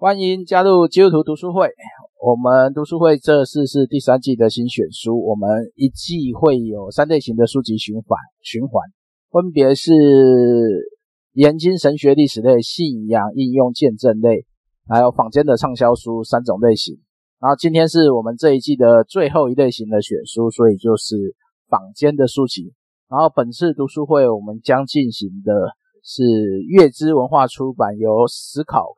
[0.00, 1.70] 欢迎加入基督徒读书会。
[2.24, 8.84] 我们读书会这次是第三季的新选书，我们一季会有三类型的书籍循环，循环
[9.32, 9.90] 分别是
[11.32, 14.46] 研经神学历史类、信仰应用见证类，
[14.86, 17.00] 还有坊间的畅销书三种类型。
[17.40, 21.16] 然后今天是我们这一季的最后一类型的选书，所以就是
[21.68, 22.72] 坊间的书籍。
[23.08, 25.52] 然后本次读书会我们将进行的
[26.04, 26.22] 是
[26.68, 28.94] 月之文化出版由史考。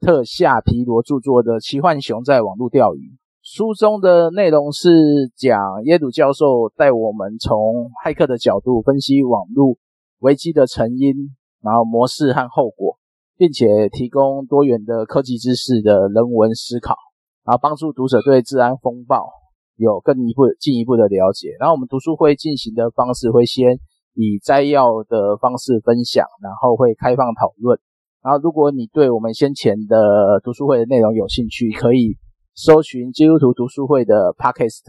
[0.00, 3.00] 特夏皮罗著作的《奇幻熊在网络钓鱼》
[3.42, 9.76] 书中的内容是讲耶鲁教授带我们从骇客的角度分析网络
[10.20, 12.96] 危机的成因，然后模式和后果，
[13.36, 16.96] 并且提供多元的科技知识的人文思考，
[17.44, 19.28] 然后帮助读者对治安风暴
[19.76, 21.54] 有更一步进一步的了解。
[21.60, 23.78] 然后我们读书会进行的方式会先
[24.14, 27.78] 以摘要的方式分享，然后会开放讨论。
[28.22, 32.18] 然后，如果你对我们先前的读书会的内容有兴趣，可以
[32.54, 34.82] 搜寻基督徒读书会的 Podcast。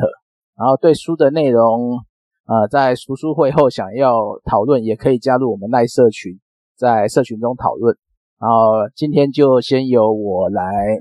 [0.58, 1.98] 然后，对书的内容，
[2.46, 6.38] 呃，在读书会后想要讨论，也可以加入我们赖社群，
[6.76, 7.98] 在社群中讨论。
[8.38, 11.00] 然后，今天就先由我来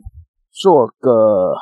[0.53, 1.53] 做个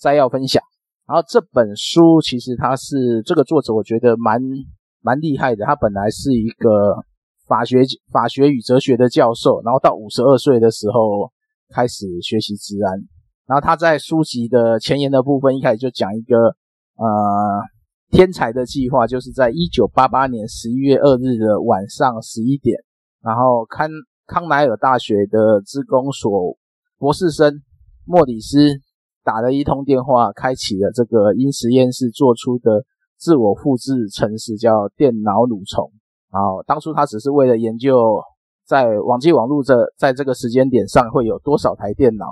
[0.00, 0.60] 摘要分享。
[1.06, 4.40] 然后，这本书其实它是这个作者，我觉得蛮
[5.00, 5.64] 蛮厉害的。
[5.64, 7.04] 他本来是一个。
[7.48, 7.78] 法学、
[8.12, 11.32] 法学与哲学的教授，然后到五十二岁的时候
[11.70, 13.00] 开始学习资安。
[13.46, 16.36] 然后他在书籍的前言的部分，一开始就讲一个
[16.96, 17.64] 呃
[18.10, 22.76] 天才的计划，就是在一九八八年十一月二日的晚上十一点，
[23.22, 23.88] 然后康
[24.26, 26.58] 康奈尔大学的资工所
[26.98, 27.62] 博士生
[28.04, 28.58] 莫里斯
[29.24, 32.84] 打了一通电话，开启了这个因实验室做出的
[33.16, 35.90] 自我复制程式，叫电脑蠕虫。
[36.30, 38.20] 然后当初他只是为了研究
[38.66, 42.26] 在网际网络这在这个时间点上会有多少台电脑，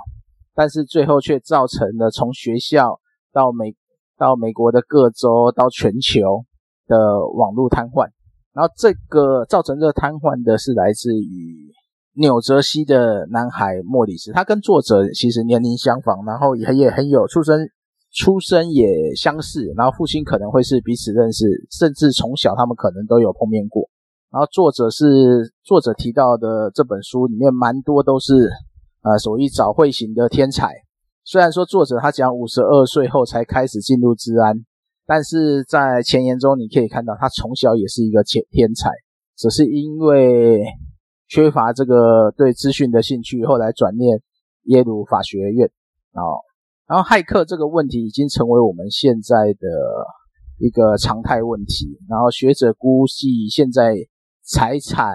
[0.55, 3.01] 但是最后却造成了从学校
[3.33, 3.75] 到美
[4.19, 6.45] 到美国的各州到全球
[6.87, 6.97] 的
[7.35, 8.09] 网络瘫痪。
[8.53, 11.73] 然后这个造成这个瘫痪的是来自于
[12.15, 17.71] 纽泽西的男孩莫里斯，他跟作者其实年龄相仿，然后也也很有出身。
[18.17, 23.91] 出身也相似，然后父亲可能会是彼此认识，甚至从小他们可能都有碰面过。
[24.33, 28.33] 然后作者是作者提到的这本书里面蛮多都是
[29.03, 30.73] 呃属于早慧型的天才。
[31.25, 34.65] 虽然说作者他讲五十二岁后才开始进入治安，
[35.07, 38.89] 但是在前言中你可以看到他从小也是一个天天才，
[39.37, 40.65] 只是因为
[41.29, 44.23] 缺乏这个对资讯的兴趣，后来转念
[44.65, 45.71] 耶鲁法学院
[46.13, 46.23] 啊。
[46.89, 49.69] 然后，骇客这个问题已经成为我们现在的
[50.59, 51.99] 一个常态问题。
[52.09, 53.97] 然后，学者估计，现在
[54.45, 55.13] 财产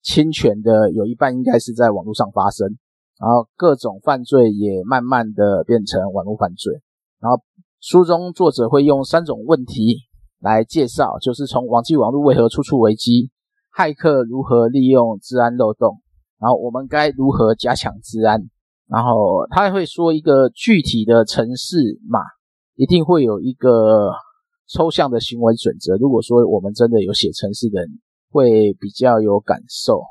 [0.00, 2.78] 侵权的有一半应该是在网络上发生。
[3.18, 6.72] 然后，各种犯罪也慢慢的变成网络犯罪。
[7.18, 7.42] 然后，
[7.80, 10.02] 书中作者会用三种问题
[10.38, 13.32] 来介绍，就是从网际网络为何处处危机，
[13.76, 16.00] 骇客如何利用治安漏洞，
[16.38, 18.48] 然后我们该如何加强治安。
[18.88, 22.20] 然后他还会说一个具体的城市码，
[22.74, 24.10] 一定会有一个
[24.66, 25.96] 抽象的行为准则。
[25.96, 28.00] 如果说我们真的有写城市的人，
[28.30, 30.02] 会比较有感受。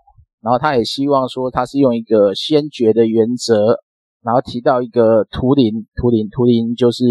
[0.41, 3.79] 然后他也希望说他是用一个先决的原则，
[4.21, 7.03] 然后提到一个图灵，图灵，图灵就是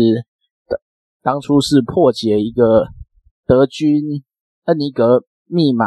[1.22, 2.86] 当初是破解一个
[3.44, 4.00] 德军
[4.66, 5.86] 恩尼格密码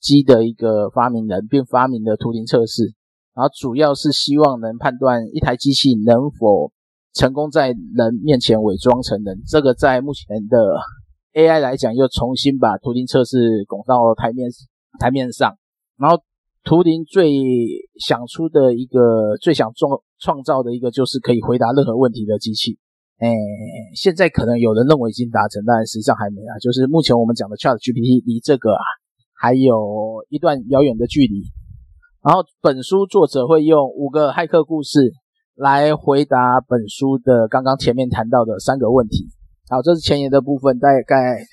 [0.00, 2.92] 机的一个发明人，并发明了图灵测试。
[3.34, 6.72] 然后主要是希望能判断一台机器能否
[7.12, 9.42] 成功在人面前伪装成人。
[9.46, 10.56] 这个在目前的
[11.34, 14.48] AI 来讲，又重新把图灵测试拱到台面
[15.00, 15.56] 台面上。
[15.98, 16.22] 然后
[16.62, 17.32] 图灵最
[17.98, 22.78] 想出的一个、最想创创造的一个，就是可以回答任何问题的机器。
[23.18, 23.34] 诶，
[23.96, 26.58] 现在可能有人认为已经达成，但实际上还没啊。
[26.60, 28.82] 就是目前我们讲的 ChatGPT 离这个啊
[29.34, 31.42] 还有一段遥远的距离。
[32.24, 35.12] 然后，本书作者会用五个骇客故事
[35.54, 39.28] 来回答本书的刚刚前面谈到的三个问题。
[39.68, 41.44] 好，这是前言的部分，大概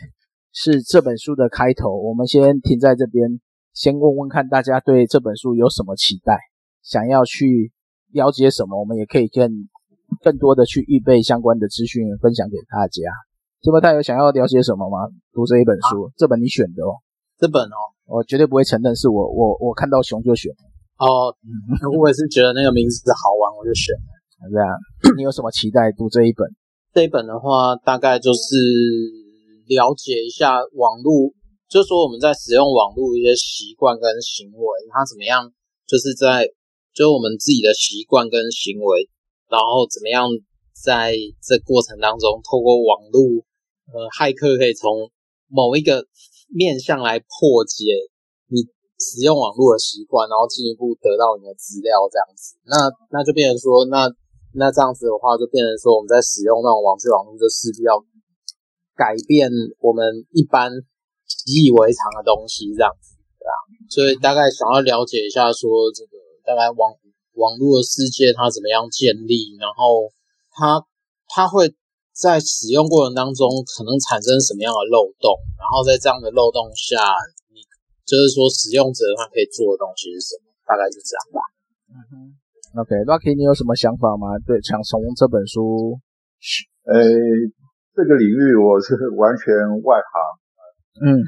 [0.54, 1.92] 是这本书的开头。
[1.98, 3.42] 我们先停在这边，
[3.74, 6.40] 先问问看大家对这本书有什么期待，
[6.82, 7.74] 想要去
[8.14, 9.52] 了解什么，我们也可以更
[10.24, 13.12] 更多的去预备相关的资讯分享给大家。
[13.60, 15.10] 这边大家有想要了解什么吗？
[15.34, 16.96] 读这一本书，啊、这本你选的哦，
[17.42, 17.98] 这本哦。
[18.06, 20.52] 我绝对不会承认是我，我我看到熊就选
[21.02, 21.34] 哦。
[21.98, 24.12] 我也是觉得那个名字好玩，我就选了。
[24.52, 24.70] 这样，
[25.18, 26.46] 你有什么期待读这一本？
[26.94, 28.52] 这一本的话，大概就是
[29.68, 31.32] 了解一下网络，
[31.70, 35.48] 就是说我们在使用网络一些习惯跟行为，它怎么样，
[35.88, 36.44] 就是在
[36.94, 39.08] 就是我们自己的习惯跟行为，
[39.48, 40.28] 然后怎么样
[40.76, 43.24] 在这过程当中，透过网络，
[43.96, 45.08] 呃，骇客可以从
[45.48, 46.04] 某一个
[46.54, 47.86] 面向来破解
[48.48, 48.68] 你
[49.00, 52.76] 使用网络的习惯，然后进一步得到你的资料，这样子，那
[53.10, 54.06] 那就变成说，那
[54.54, 57.98] 那这样子的话，就变成说我们在使用那种网际网络，就势必要
[58.94, 59.50] 改变
[59.80, 60.70] 我们一般
[61.26, 63.16] 习以为常的东西，这样子。
[63.40, 63.56] 对啊，
[63.90, 66.94] 所以大概想要了解一下，说这个大概网
[67.34, 70.12] 网络的世界它怎么样建立，然后
[70.52, 70.86] 它
[71.32, 71.74] 它会
[72.14, 77.00] 在使用过程当中可能产生什么样的漏洞，然后在这样的漏洞下，
[77.56, 77.64] 你
[78.06, 80.52] 就是说使用者他可以做的东西是什么？
[80.66, 81.40] 大概是这样吧。
[81.92, 82.14] 嗯哼
[82.82, 84.40] ，OK，Rocky，你有什么想法吗？
[84.46, 86.00] 对，想从这本书，
[86.88, 86.96] 呃，
[87.96, 89.52] 这个领域我是完全
[89.84, 91.22] 外行，嗯。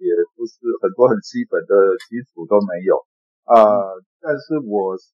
[0.00, 1.76] 也不是很多很基本的
[2.08, 2.96] 基础都没有
[3.44, 5.12] 啊、呃，但是我是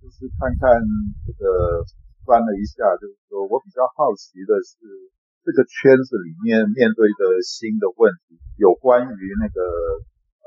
[0.00, 0.80] 就是看看
[1.28, 1.84] 这个
[2.26, 4.74] 翻了一下，就是说我比较好奇的是
[5.44, 10.46] 这个圈子里面面对的新的问题，有关于那个呃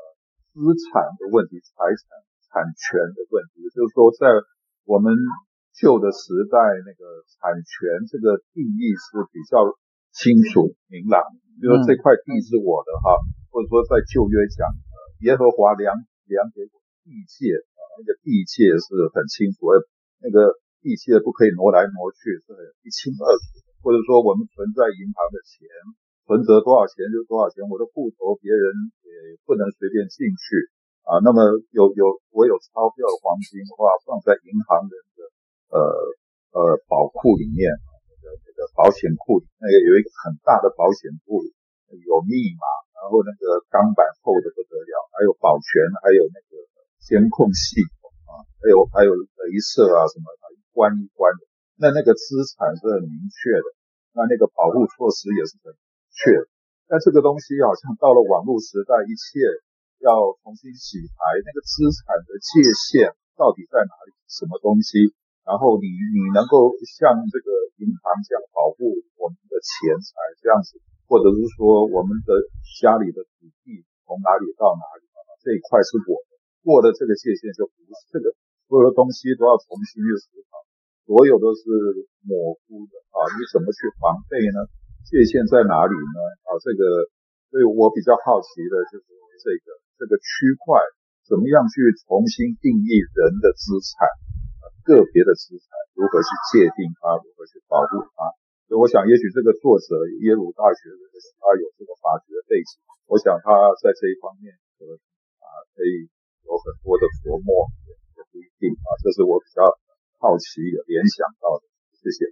[0.51, 0.59] 资
[0.89, 2.01] 产的问题、财产
[2.49, 4.27] 产权的问题，就是说在
[4.85, 5.13] 我们
[5.77, 7.03] 旧的时代，那个
[7.37, 9.63] 产权这个定义是比较
[10.11, 11.21] 清楚明朗，
[11.61, 13.17] 比如说这块地是我的哈。
[13.49, 14.95] 或者说，在旧约讲，呃，
[15.25, 15.97] 耶和华量
[16.29, 19.65] 量给我地界啊，那个地界是很清楚，
[20.21, 20.53] 那个
[20.87, 23.43] 地界不可以挪来挪去，是一清二楚。
[23.83, 25.67] 或者说，我们存在银行的钱，
[26.23, 28.71] 存折多少钱就多少钱，我的户头别人
[29.03, 29.11] 也
[29.43, 30.47] 不能随便进去
[31.03, 31.19] 啊。
[31.27, 31.43] 那么
[31.75, 35.19] 有有我有钞票、黄金的话，放在银行人的
[35.75, 35.77] 呃
[36.55, 37.67] 呃宝库里面，
[38.07, 41.43] 那个那个保险库里，那个有一个很大的保险库，
[41.91, 42.63] 有密码。
[42.97, 45.69] 然后那个钢板厚的不得了，还有保全，
[46.01, 46.57] 还有那个
[46.97, 50.46] 监控系统啊，还有还有镭射啊什么的，
[50.77, 51.41] 关一关的。
[51.81, 53.67] 那那个资产是很明确的，
[54.13, 55.81] 那那个保护措施也是很明
[56.13, 56.45] 确的。
[56.85, 59.41] 但这个东西好像到了网络时代，一切
[60.05, 64.13] 要重新洗牌，那个资产的界限到底在哪里？
[64.29, 65.17] 什么东西？
[65.41, 67.49] 然后你你能够像这个
[67.81, 70.77] 银行这样保护我们的钱财这样子？
[71.09, 72.37] 或者是说，我们的
[72.77, 75.09] 家里的土地从哪里到哪里？
[75.47, 78.35] 这一块是我的，过了这个界限就不是这个，
[78.67, 80.59] 所有的东西都要重新去思考，
[81.07, 81.63] 所有都是
[82.27, 83.23] 模糊的啊！
[83.31, 84.67] 你怎么去防备呢？
[85.07, 86.19] 界限在哪里呢？
[86.43, 87.07] 啊，这个，
[87.47, 89.07] 所以我比较好奇的就是
[89.39, 89.65] 这个
[89.95, 90.83] 这个区块
[91.23, 94.03] 怎么样去重新定义人的资产
[94.59, 95.65] 啊，个别的资产
[95.95, 98.35] 如何去界定它，如何去保护它。
[98.67, 99.95] 所以我想，也许这个作者
[100.27, 101.01] 耶鲁大学的
[101.39, 103.47] 他有这个法学的背景，我想他
[103.79, 104.91] 在这一方面可能
[105.39, 106.11] 啊可以
[106.43, 108.91] 有很多的琢磨，也不一定啊。
[108.99, 109.63] 这是我比较
[110.17, 111.63] 好奇有联想到的。
[112.01, 112.25] 谢谢。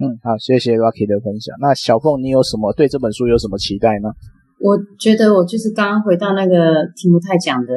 [0.00, 1.54] 嗯，好，谢谢 Rocky 的分享。
[1.60, 4.10] 那小凤，你有什么对这本书有什么期待呢？
[4.58, 7.74] 我觉得我就是刚刚回到那个提姆泰讲的，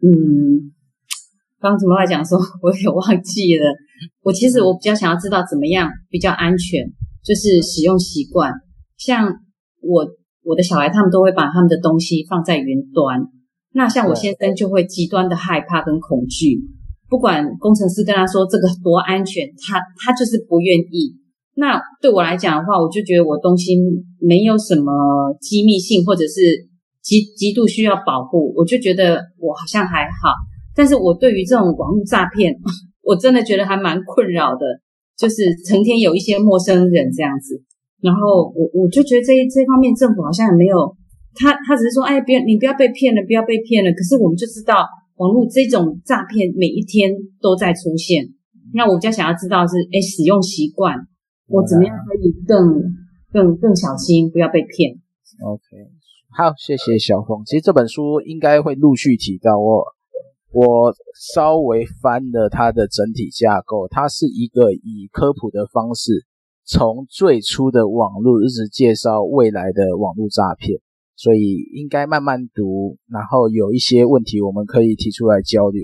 [0.00, 0.72] 嗯，
[1.60, 3.66] 刚刚提姆泰讲说，我也忘记了。
[4.22, 6.88] 我其实我比较想要知道怎么样比较安全。
[7.22, 8.50] 就是使用习惯，
[8.96, 9.30] 像
[9.82, 10.08] 我
[10.42, 13.20] 我的小孩，他们都会把他们的东西放在云端。
[13.74, 16.62] 那像我先生就会极端的害怕跟恐惧，
[17.10, 21.18] 不管工程师跟他说这个多安全，他他就是不愿意。
[21.56, 23.76] 那对我来讲的话，我就觉得我东西
[24.20, 26.40] 没有什么机密性，或者是
[27.02, 30.32] 极极度需要保护，我就觉得我好像还好。
[30.74, 32.54] 但是我对于这种网络诈骗，
[33.02, 34.64] 我真的觉得还蛮困扰的。
[35.18, 37.60] 就是成天有一些陌生人这样子，
[38.00, 40.96] 然后我我就觉得这这方面政府好像也没有，
[41.34, 43.92] 他他只是说，哎，别你不要被骗了，不要被骗了。
[43.92, 44.88] 可是我们就知道
[45.20, 47.12] 网络这种诈骗每一天
[47.42, 48.32] 都在出现，
[48.72, 50.96] 那我比较想要知道是，哎，使用习惯，
[51.46, 52.56] 我怎么样可以更
[53.30, 54.96] 更更小心，不要被骗。
[55.44, 55.60] OK，
[56.30, 57.44] 好，谢谢小峰。
[57.44, 59.84] 其实这本书应该会陆续提到我。
[60.52, 66.24] 我稍微翻了它的整体架构，它是一个以科普的方式，
[66.64, 70.80] 从最初的网络一直介绍未来的网络诈骗，
[71.20, 75.82] 所以应该慢慢读，然后有一些问题我们可以提出来交流。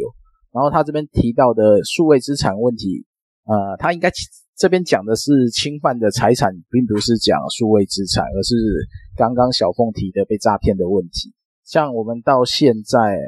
[0.52, 3.04] 然后他这边提到的数位资产问题，
[3.44, 4.10] 呃，他应该
[4.56, 8.54] 这边讲的是侵犯的财产，并不是讲数位资产，而是
[9.16, 11.34] 刚刚小凤提的被诈骗的问题。
[11.64, 13.18] 像我们到现在。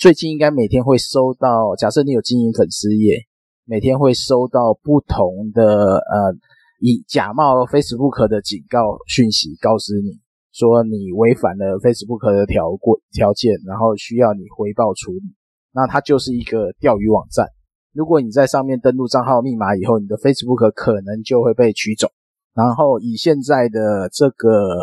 [0.00, 3.26] 最近应该每天会收到，假设你有经营粉丝页，
[3.66, 6.34] 每天会收到不同的呃，
[6.80, 10.18] 以假冒 Facebook 的警告讯息，告知你
[10.52, 15.34] 说你违反了 Facebook 的条规条件，然后需要你回报处理。
[15.72, 17.46] 那它就是一个钓鱼网站，
[17.92, 22.08] 如果你在上面登录账号密码以后，你的 Facebook 可能就会被取走。
[22.52, 24.82] 然后以现在的这个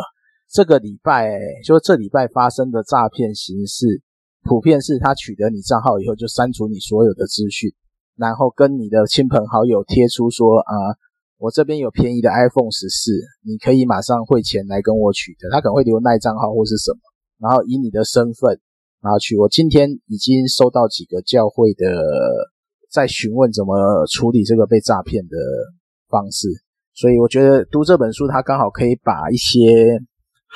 [0.50, 4.00] 这个礼拜，就这礼拜发生的诈骗形式，
[4.44, 7.70] 普遍是他取得你账号以后就删除你所有的资讯，
[8.16, 10.72] 然后跟你的亲朋好友贴出说啊，
[11.38, 15.48] 我这边有便宜的 iPhone 十四，你可以马上汇钱来跟我取得。
[15.50, 17.00] 他可能会留耐账号或是什么，
[17.38, 18.60] 然后以你的身份
[19.00, 19.36] 然后去。
[19.38, 21.86] 我今天已经收到几个教会的。
[22.90, 25.36] 在询问怎么处理这个被诈骗的
[26.08, 26.48] 方式，
[26.94, 30.00] 所以我觉得读这本书，他刚好可以把一些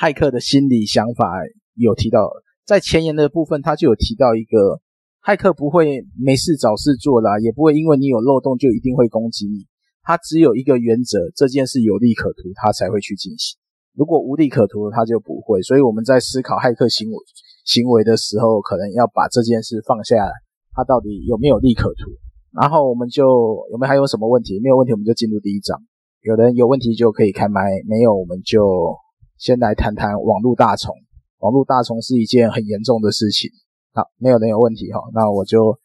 [0.01, 1.29] 骇客的心理想法
[1.75, 2.27] 有提到，
[2.65, 4.81] 在前言的部分，他就有提到一个
[5.23, 9.67] 骇客不会没事找事做啦，也不会因为你有漏洞就一定会攻击你，
[10.03, 13.57] 他只有一个原则，这件事有利可图，他才会去进行，
[13.95, 15.61] 如果无利可图，他就不会。
[15.61, 17.17] 所以我们在思考骇客行为
[17.65, 20.31] 行为的时候，可能要把这件事放下来。
[20.73, 22.11] 他到底有没有利可图？
[22.51, 23.23] 然后我们就
[23.71, 24.59] 有没有还有什么问题？
[24.59, 25.79] 没有问题，我们就进入第一章。
[26.21, 28.95] 有人有问题就可以开麦，没有我们就
[29.37, 30.93] 先来谈谈网络大虫。
[31.39, 33.49] 网络大虫是一件很严重的事情。
[33.93, 35.77] 好，没有人有问题哈，那我就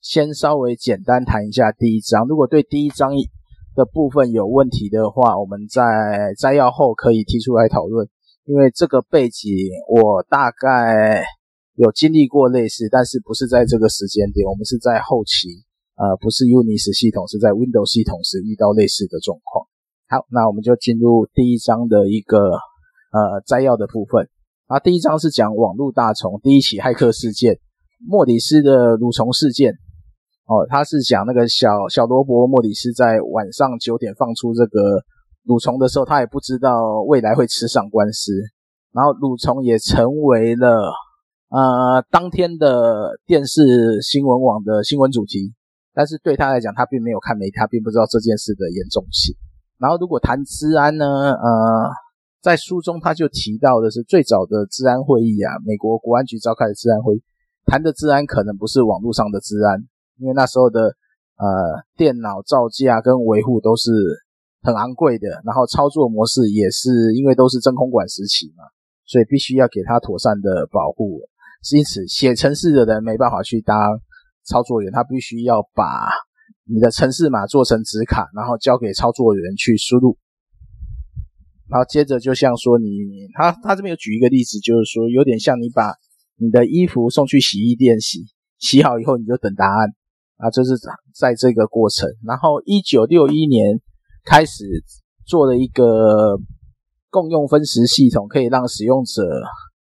[0.00, 2.26] 先稍微简单谈一下第一章。
[2.26, 3.12] 如果对第一章
[3.74, 8.08] 的部分有问题的话，我们在摘要后可以提出来讨论。
[8.44, 9.50] 因为这个背景
[9.88, 11.24] 我大概。
[11.76, 15.48] 有经历过类似，但是不是在这个时间点，我们是在后期，
[15.96, 19.64] 呃，不是 Unix 系统，是在 Windows 系统时遇到类似的状况。
[20.06, 22.36] 好，那我们就进入第一章的一个
[23.16, 24.28] 呃摘要的部分。
[24.66, 27.58] 啊，第一章是讲网络大虫第一起骇客事件，
[28.06, 29.78] 莫里斯的蠕虫事件。
[30.50, 34.98] 哦，他是讲那个小小罗伯莫里斯在晚上九点放出这个
[35.46, 38.32] 蠕虫的时候，他也不知道未来会吃上官司，
[38.92, 40.92] 然后蠕虫也成为了。
[41.50, 45.52] 呃，当天的电视新闻网的新闻主题，
[45.92, 49.34] 但是对他来讲，他并没有看媒体，他并不知道这件事的严重性。
[49.76, 51.90] 然后，如果谈治安呢，呃，
[52.40, 57.22] 在书中他就提到的是最早的治安会议啊，美国国安局召开的治安会议，
[57.66, 59.82] 谈的治安可能不是网络上的治安，
[60.20, 60.80] 因为那时候的
[61.36, 63.90] 呃电脑造价跟维护都是
[64.62, 68.64] 很昂贵的，然后操作模式也是因为都是真空管时期嘛，
[69.06, 71.20] 所以必须要给他妥善的保护。
[71.72, 74.00] 因此，写程式的人没办法去当
[74.44, 76.08] 操作员，他必须要把
[76.64, 80.16] 你的程式码做成纸卡，然后交给操作员去输入。
[81.68, 82.88] 然后接着，就像说你，
[83.34, 85.94] 他他这边有举一个例子，就是说有点像你把
[86.36, 88.24] 你的衣服送去洗衣店洗，
[88.58, 89.88] 洗好以后你就等答案
[90.40, 90.74] 啊，就是
[91.14, 92.08] 在这个过程。
[92.24, 93.80] 然后，一九六一年
[94.24, 94.64] 开始
[95.26, 96.36] 做了一个
[97.10, 99.22] 共用分时系统，可以让使用者。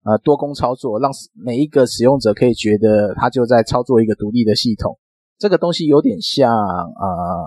[0.06, 5.00] 呃，多工操作，让每一个使用者可以觉得他就在操作一个独立的系统。
[5.40, 7.46] 这个东西有点像呃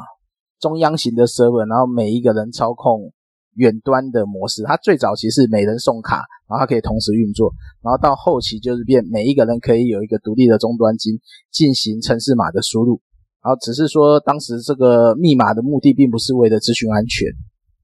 [0.58, 3.12] 中央型的 server，然后每一个人操控
[3.56, 4.62] 远端的模式。
[4.62, 11.20] 它最早其实是每人送卡，然后它可以同时运作，然后到后期就是变每一个人可以有一个独立的终端机
[11.50, 13.00] 进行城市码的输入。
[13.42, 17.28] 然后只是说当时这个密码的目的并不是为了资讯安全。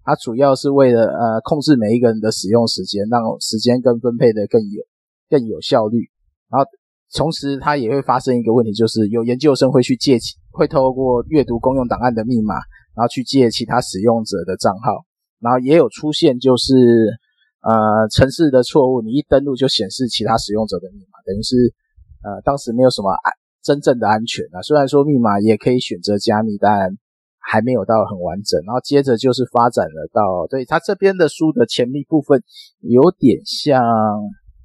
[0.05, 4.83] 它主要是为了呃控制每一个人的使用时间，让时间更分配的更有
[5.31, 6.11] 更有效率。
[6.51, 6.67] 然后
[7.15, 10.19] 同时它也会发生一个问题，就是有研究生会去借
[10.51, 12.57] 会透过阅读公用档案的密码，
[12.97, 15.05] 然后去借其他使用者的账号。
[15.43, 16.73] 然后也有出现就是
[17.61, 21.75] 呃城市的错误，你一登录就显示其他使用者的密码，等于是
[22.23, 23.33] 呃当时没有什么安
[23.63, 24.63] 真正的安全啊。
[24.63, 26.97] 虽然说密码也可以选择加密，但
[27.39, 32.43] 还没有到很完整，然后接着就是发展了到，对，他这边的书的前面部分
[32.81, 33.83] 有点像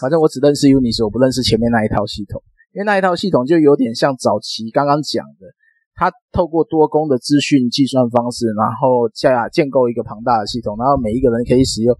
[0.00, 2.38] 反正我只认识 Unix，我不认识前面那一套系统，
[2.70, 5.50] 因为那一套系统就有点像早期刚刚讲的，
[5.98, 11.90] 它透过多工的资讯计算方式，然后架建构一个庞大的系统，然后每一个人可以使用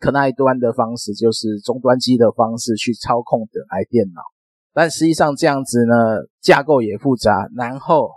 [0.00, 4.22] client 端的方式，就是终端机的方式去操控整台电脑。
[4.72, 5.94] 但实际上这样子呢，
[6.40, 8.10] 架构也复杂，然后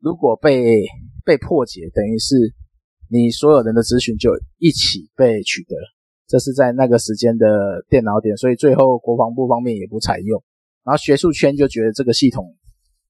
[0.00, 0.84] 如果被
[1.24, 2.36] 被破解，等于是
[3.08, 5.76] 你所有人的资讯就一起被取得。
[6.26, 10.40] 这是在那个时间的电脑点，所以最后国防部方面也不采用，
[10.84, 12.54] 然后学术圈就觉得这个系统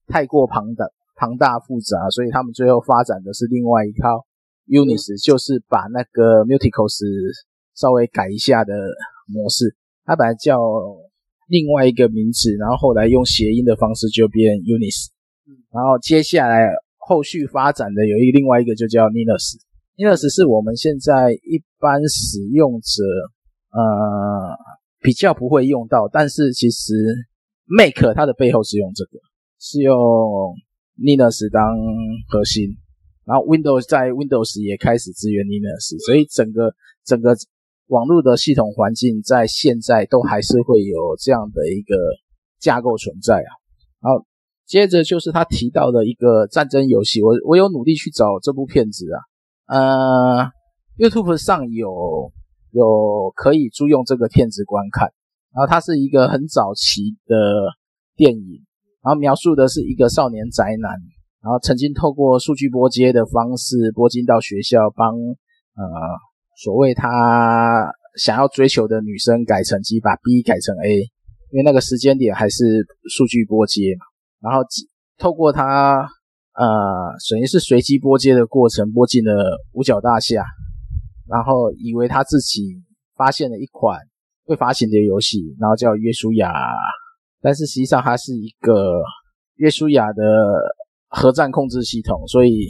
[0.07, 4.25] 太过庞大、庞大复杂，所以他们最后发展的是另外一套
[4.67, 6.97] Unis，就是把那个 Muticos
[7.75, 8.73] 稍微改一下的
[9.27, 9.75] 模式。
[10.03, 10.59] 它本来叫
[11.51, 15.11] 另外一个名字，然后后来用谐音的方式就变 Unis，
[15.69, 23.03] 然后接下来后续发展的有一另外一个就叫 Linux，Linux 是我们现在一般使用者
[23.71, 24.55] 呃
[25.01, 26.93] 比较不会用到，但是其实
[27.65, 29.19] Make 它的背后是用这个，
[29.59, 29.93] 是用
[30.97, 31.75] Linux 当
[32.29, 32.77] 核心。
[33.25, 36.73] 然后 Windows 在 Windows 也开始支援 Linux，所以整个
[37.05, 37.35] 整个
[37.91, 41.93] 网络的系统环境在现在都还是会有这样的一个
[42.57, 43.51] 架构存在啊。
[43.99, 44.25] 好
[44.65, 49.05] 接着就是他提到的一个战争游戏，我我有努力去找这部片子
[49.67, 50.51] 啊，呃
[50.97, 52.31] ，YouTube 上有
[52.71, 55.11] 有可以租用这个片子观看。
[55.53, 57.35] 然后它是一个很早期的
[58.15, 58.63] 电影，
[59.03, 60.91] 然后描述的是一个少年宅男。
[61.43, 65.83] 然后曾经透过数据拨接的方式拨进到学校，帮呃
[66.63, 70.99] 所谓他想要追求的女生改成绩，把 B 改成 A，
[71.51, 74.05] 因为那个时间点还是数据波接嘛。
[74.41, 74.65] 然后
[75.17, 76.07] 透过他
[76.53, 76.65] 呃
[77.29, 80.43] 等于是随机波接的过程，波进了五角大厦，
[81.27, 82.81] 然后以为他自己
[83.15, 83.99] 发现了一款
[84.45, 86.51] 会发行的游戏，然后叫约书亚，
[87.41, 89.01] 但是实际上它是一个
[89.55, 90.23] 约书亚的。
[91.13, 92.69] 核战控制系统，所以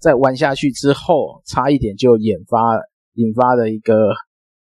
[0.00, 2.76] 在玩下去之后，差一点就引发
[3.14, 3.94] 引发了一个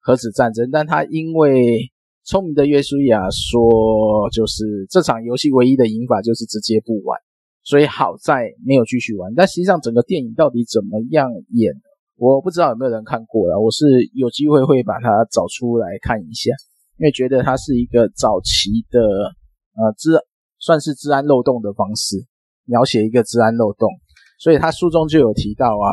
[0.01, 0.69] 核子战争。
[0.71, 1.91] 但他因为
[2.23, 7.19] 聪明的约书亚说，就是这场游戏唯一的赢法就是直接不玩，
[7.63, 9.33] 所以好在没有继续玩。
[9.35, 11.73] 但实际上整个电影到底怎么样演，
[12.17, 13.59] 我不知道有没有人看过了。
[13.59, 16.51] 我是有机会会把它找出来看一下，
[16.97, 20.11] 因为觉得它是一个早期的呃治
[20.59, 22.25] 算是治安漏洞的方式。
[22.65, 23.89] 描写一个治安漏洞，
[24.37, 25.89] 所以他书中就有提到啊，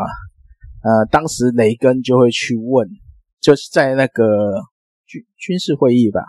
[0.87, 2.89] 呃，当时雷根就会去问，
[3.41, 4.23] 就是在那个
[5.05, 6.21] 军军事会议吧，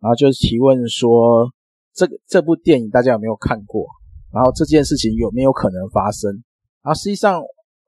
[0.00, 1.52] 然后就是提问说，
[1.92, 3.84] 这个这部电影大家有没有看过？
[4.32, 6.32] 然后这件事情有没有可能发生？
[6.82, 7.42] 然后实际上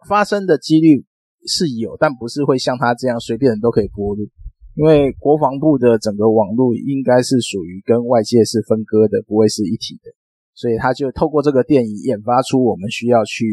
[0.06, 1.06] 发生的几率
[1.46, 4.28] 是有，但不是会像他这样随便人都可以播入，
[4.74, 10.12] 因为国防部的整个网络应该是属于跟外界是分割的，不会是一体的。
[10.52, 13.46] 所以他就透过这个电影研发出我们需要去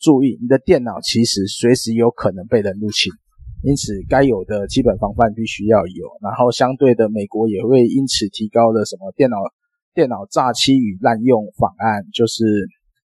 [0.00, 3.12] 注意，你的电脑其实随时有可能被人入侵，
[3.62, 6.06] 因此该有的基本防范必须要有。
[6.22, 9.36] 然后相对的，美国也会因此提高了什么电脑
[9.94, 12.44] 电脑诈欺与滥用法案，就是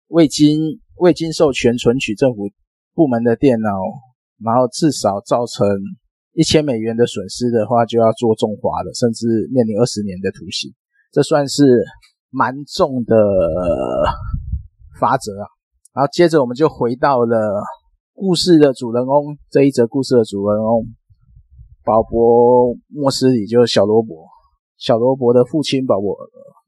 [0.07, 2.49] 未经未经授权存取政府
[2.93, 3.69] 部门的电脑，
[4.43, 5.67] 然后至少造成
[6.33, 10.73] 一千美元的损失的话，就要做重罚了，甚至面临二十年的徒刑。
[11.11, 11.63] 这算是。
[12.31, 13.15] 蛮重的
[14.99, 15.47] 罚则啊，
[15.93, 17.61] 然后接着我们就回到了
[18.13, 20.85] 故事的主人翁，这一则故事的主人翁
[21.83, 24.27] 鲍勃莫斯里，就是小罗伯。
[24.77, 26.15] 小罗伯的父亲鲍勃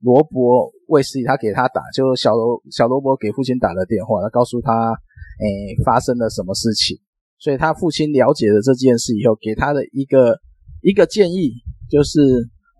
[0.01, 4.91] 罗伯卫斯理，他给他打，就小罗小罗伯给父亲打了电话，他告诉他，
[5.39, 6.97] 诶，发生了什么事情。
[7.37, 10.37] 所以他父亲了解了这件事以后，给他的一个
[10.81, 11.53] 一个建议，
[11.89, 12.19] 就是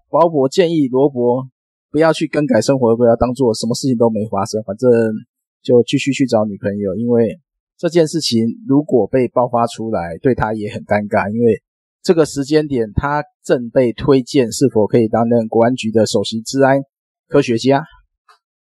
[0.10, 1.48] 鲍勃建议罗伯。
[1.92, 4.90] 不要去更改生活，不要当做什么事情都没发生，反正
[5.64, 6.96] 就继续去找女朋友。
[6.96, 7.40] 因为
[7.78, 11.32] 这件事情如果被爆发出来，对他也很尴尬。
[11.32, 11.62] 因为
[12.02, 16.82] 这个时间点，他正被推荐是否可以担任国安局的首席治安
[17.28, 17.84] 科学家，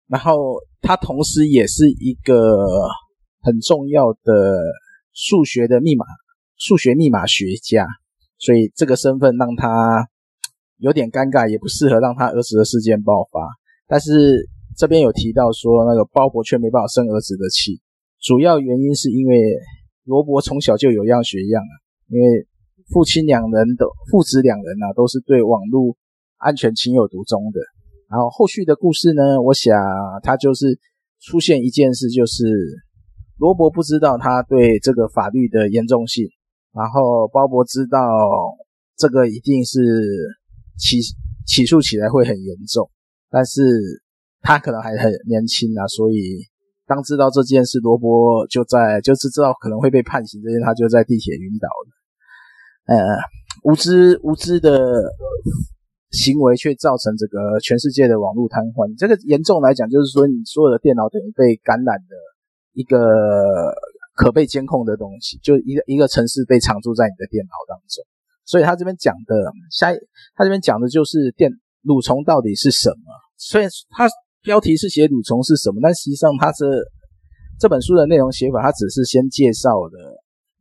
[0.08, 2.66] 然后他同时也是一个
[3.42, 4.60] 很重要的
[5.14, 6.06] 数学的密码
[6.58, 7.86] 数学密码学家，
[8.38, 10.08] 所以这个身份让他。
[10.78, 13.40] 有点尴尬，也不适合让他儿子的事件爆发。
[13.88, 17.80] 但是这边有提到说，那个鲍勃却没办法生儿子的气，
[18.22, 19.38] 主要原因是因为
[20.06, 21.74] 罗伯从小就有样学样啊。
[22.10, 22.48] 因为
[22.92, 25.96] 父亲两人的父子两人啊，都是对网络
[26.38, 27.60] 安全情有独钟的。
[28.10, 29.74] 然后后续的故事呢，我想
[30.22, 30.78] 他就是
[31.22, 32.44] 出现一件事，就是
[33.38, 36.28] 罗伯不知道他对这个法律的严重性，
[36.74, 38.00] 然后鲍勃知道
[38.98, 39.80] 这个一定是。
[40.76, 40.98] 起
[41.46, 42.90] 起诉起来会很严重，
[43.30, 43.62] 但是
[44.44, 46.46] 他可能还很年轻啊，所以
[46.86, 51.90] 当知道这件事，罗伯就在就是知道可能会被判刑这件，他就在地铁晕倒了。
[52.86, 53.00] 呃，
[53.64, 55.02] 无知无知的
[56.12, 58.94] 行为却造成这个全世界的网络瘫痪。
[59.00, 62.16] 这个严重来讲，就是说你所有的电脑等于被感染的
[62.74, 63.00] 一个
[64.14, 68.04] 可被监控的东西，就一个一个城市被藏住在你的电脑当中。
[68.44, 69.34] 所以他这边讲的，
[69.72, 69.94] 下
[70.36, 71.50] 他这边讲的就是电
[71.86, 72.96] 蠕虫到底是什么？
[73.38, 74.08] 所以他
[74.44, 76.66] 标题是写蠕虫是什么，但实际上他这
[77.60, 79.98] 这本书的内容写法，他只是先介绍的，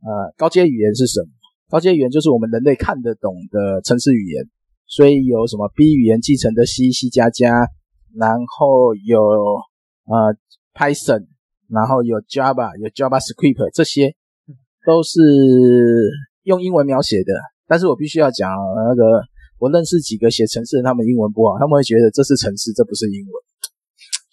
[0.01, 1.29] 呃，高阶语言是什么？
[1.69, 4.49] 高阶语言就是我们人类看得懂的城市语言。
[4.85, 7.65] 所以有什么 B 语言继承的 C、C 加加，
[8.13, 9.23] 然后有
[10.05, 10.35] 呃
[10.75, 11.25] Python，
[11.67, 14.13] 然后有 Java，有 JavaScript，这些
[14.85, 15.17] 都是
[16.43, 17.33] 用英文描写的。
[17.65, 19.23] 但是我必须要讲那个，
[19.57, 23.33] 我认识几个写城市的，他们英文不好，他们会觉得这是城市，这不是英文，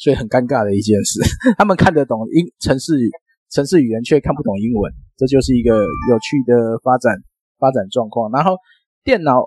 [0.00, 1.20] 所以很尴尬的一件事。
[1.60, 3.10] 他们看得懂英城市语
[3.50, 7.12] 程式语言，却看不懂英文，这就是一个有趣的发展
[7.58, 8.32] 发展状况。
[8.32, 8.56] 然后
[9.04, 9.44] 电脑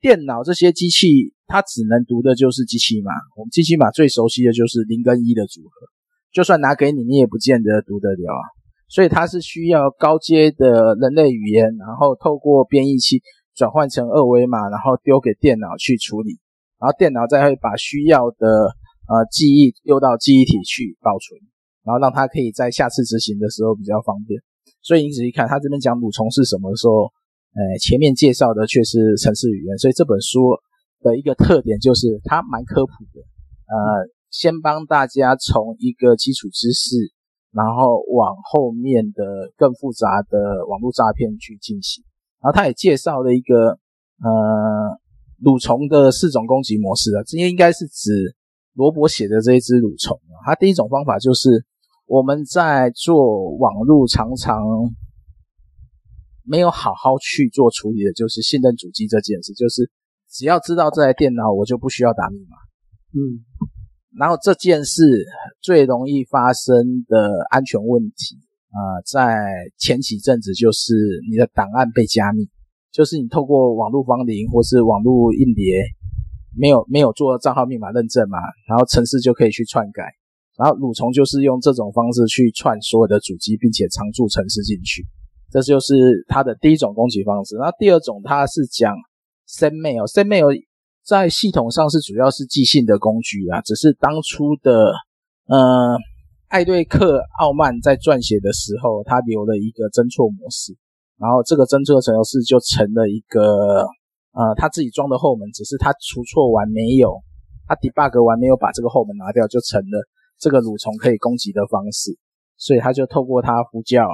[0.00, 3.12] 电脑这些机器，它只能读的就是机器码。
[3.36, 5.70] 我们机器码最熟悉的就是零跟一的组合，
[6.32, 8.42] 就算拿给你，你也不见得读得了啊。
[8.88, 13.20] 所以它是需要高阶的人类语言，然后透过编译器
[13.54, 16.38] 转换成二维码，然后丢给电脑去处理，
[16.78, 18.76] 然后电脑再会把需要的
[19.08, 21.40] 呃记忆又到记忆体去保存，
[21.84, 24.40] 然后让它可以在下次执行的时候比较方便。
[24.82, 27.10] 所以你仔细看，它这边讲蠕虫是什么时候，
[27.54, 29.78] 呃，前面介绍的却是程式语言。
[29.78, 30.56] 所以这本书
[31.00, 33.20] 的一个特点就是它蛮科普的，
[33.66, 37.12] 呃，先帮大家从一个基础知识。
[37.54, 42.02] 然后往后面的更复杂的网络诈骗去进行，
[42.40, 43.78] 然后他也介绍了一个
[44.24, 44.96] 呃
[45.44, 48.34] 蠕虫的四种攻击模式啊，这些应该是指
[48.74, 50.46] 罗伯写的这一只蠕虫啊。
[50.46, 51.64] 它第一种方法就是
[52.06, 54.62] 我们在做网络常常
[56.44, 59.90] 没有好好去做处理的，就是信任主机这件事，就是
[60.30, 62.56] 只要知道这台电脑，我就不需要打密码。
[63.14, 63.44] 嗯。
[64.18, 65.24] 然后这件事
[65.62, 66.76] 最容易发生
[67.08, 68.36] 的安全问题
[68.68, 69.40] 啊、呃，在
[69.78, 70.92] 前几阵子就是
[71.30, 72.46] 你的档案被加密，
[72.92, 75.80] 就是你透过网络芳邻或是网络硬碟，
[76.56, 78.38] 没有没有做账号密码认证嘛，
[78.68, 80.02] 然后程式就可以去篡改，
[80.56, 85.04] 然后蠕虫就是用这种方式去串所有的主机，并且常驻程式进去，
[85.50, 85.94] 这就是
[86.28, 87.56] 它的第一种攻击方式。
[87.56, 88.94] 然后第二种它是讲
[89.48, 90.52] send mail，send mail。
[91.04, 94.92] 在系统上是主要是寄信的工具啊，只是当初的
[95.48, 95.98] 呃
[96.46, 100.76] 艾瑞克奥曼在撰写的时候，他留了一个侦错模式，
[101.18, 103.88] 然后这个侦错程式就成了一个
[104.32, 107.22] 呃他自己装的后门，只是他除错完没有，
[107.66, 110.06] 他 debug 完没有把这个后门拿掉，就成了
[110.38, 112.18] 这个蠕虫可以攻击的方式，
[112.56, 114.06] 所以他就透过他呼叫，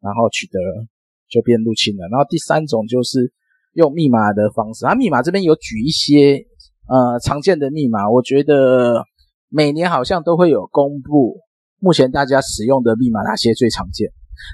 [0.00, 0.58] 然后取得
[1.30, 2.08] 就变入侵了。
[2.10, 3.32] 然后第三种就是。
[3.74, 6.44] 用密码的方式，他密码这边有举一些
[6.88, 9.04] 呃常见的密码，我觉得
[9.48, 11.38] 每年好像都会有公布，
[11.78, 14.08] 目前大家使用的密码哪些最常见，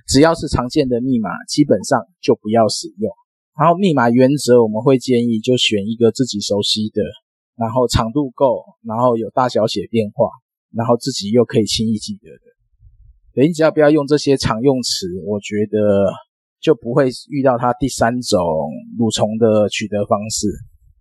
[0.09, 3.11] 只要是常见的密码，基本上就不要使用。
[3.59, 7.03] 然后密码原则我们会建议就选一个自己熟悉的，
[7.57, 10.29] 然后长度够，然后有大小写变化，
[10.73, 13.43] 然后自己又可以轻易记得的。
[13.47, 15.79] 你只要不要用这些常用词，我觉得。
[16.65, 18.41] 就不会遇到它第三种
[18.97, 20.49] 蠕虫的取得方式，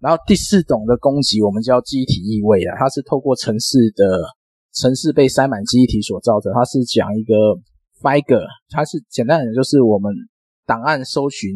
[0.02, 4.20] 然后第四种的攻击我们叫记忆体异位啊，它是透过城市的
[4.74, 7.34] 城市被塞满记忆体所造成，它是讲一个
[8.02, 10.12] file，它是简单的就是我们
[10.66, 11.50] 档案搜寻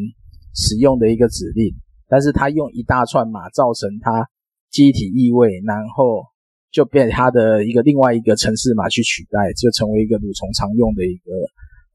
[0.54, 1.74] 使用的一个指令，
[2.08, 4.30] 但是他用一大串码造成他
[4.70, 6.26] 机体异位，然后
[6.72, 11.32] 就被他的一个另外一个城市码去取代，就成为一个蠕虫常用的一个。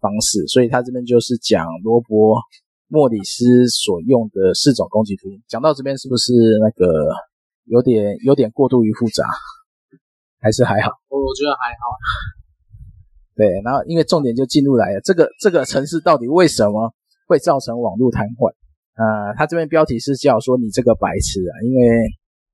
[0.02, 2.42] 方式，所以他这边就是讲罗伯
[2.88, 5.40] 莫里斯所用的四种攻击途径。
[5.46, 7.14] 讲到这边是不是那个
[7.66, 9.24] 有点有点过度于复杂？
[10.40, 10.90] 还是还好？
[11.06, 11.86] 我觉得还好。
[13.36, 16.92] 对，然后因为重点就进入来了，这个这个城市到底为什么
[17.32, 18.52] 会造成网络瘫痪？
[19.00, 21.88] 呃，他这边标题是叫说你这个白痴啊，因为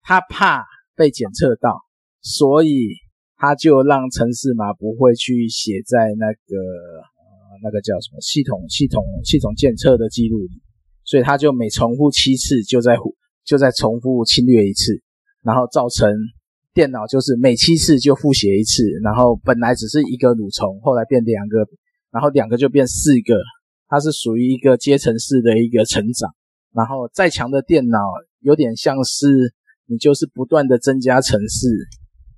[0.03, 0.63] 他怕
[0.95, 1.83] 被检测到，
[2.23, 2.95] 所以
[3.37, 6.55] 他就让城市码不会去写在那个。
[7.61, 10.63] 那个叫什么系统系统系统检测的记录里，
[11.03, 12.97] 所以他就每重复七次，就在
[13.45, 14.93] 就在重复侵略一次，
[15.43, 16.09] 然后造成
[16.73, 21.67] 电脑就是每七次就复写一次，然后本来只是一个蠕虫，后来变两个，
[22.13, 23.35] 然后两个就变四个，
[23.89, 26.31] 它是属于一个阶层式的一个成长。
[26.73, 27.99] 然后再强的电脑，
[28.41, 29.27] 有点像是
[29.87, 31.67] 你就是不断的增加程式，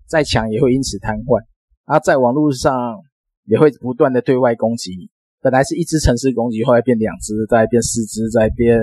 [0.09, 1.43] 再强也会因此瘫痪。
[1.85, 2.99] 啊在网络上。
[3.47, 5.11] 也会不断的对外攻击，
[5.41, 8.79] 本来是一只城市攻击，后来变两只，再变四只，再变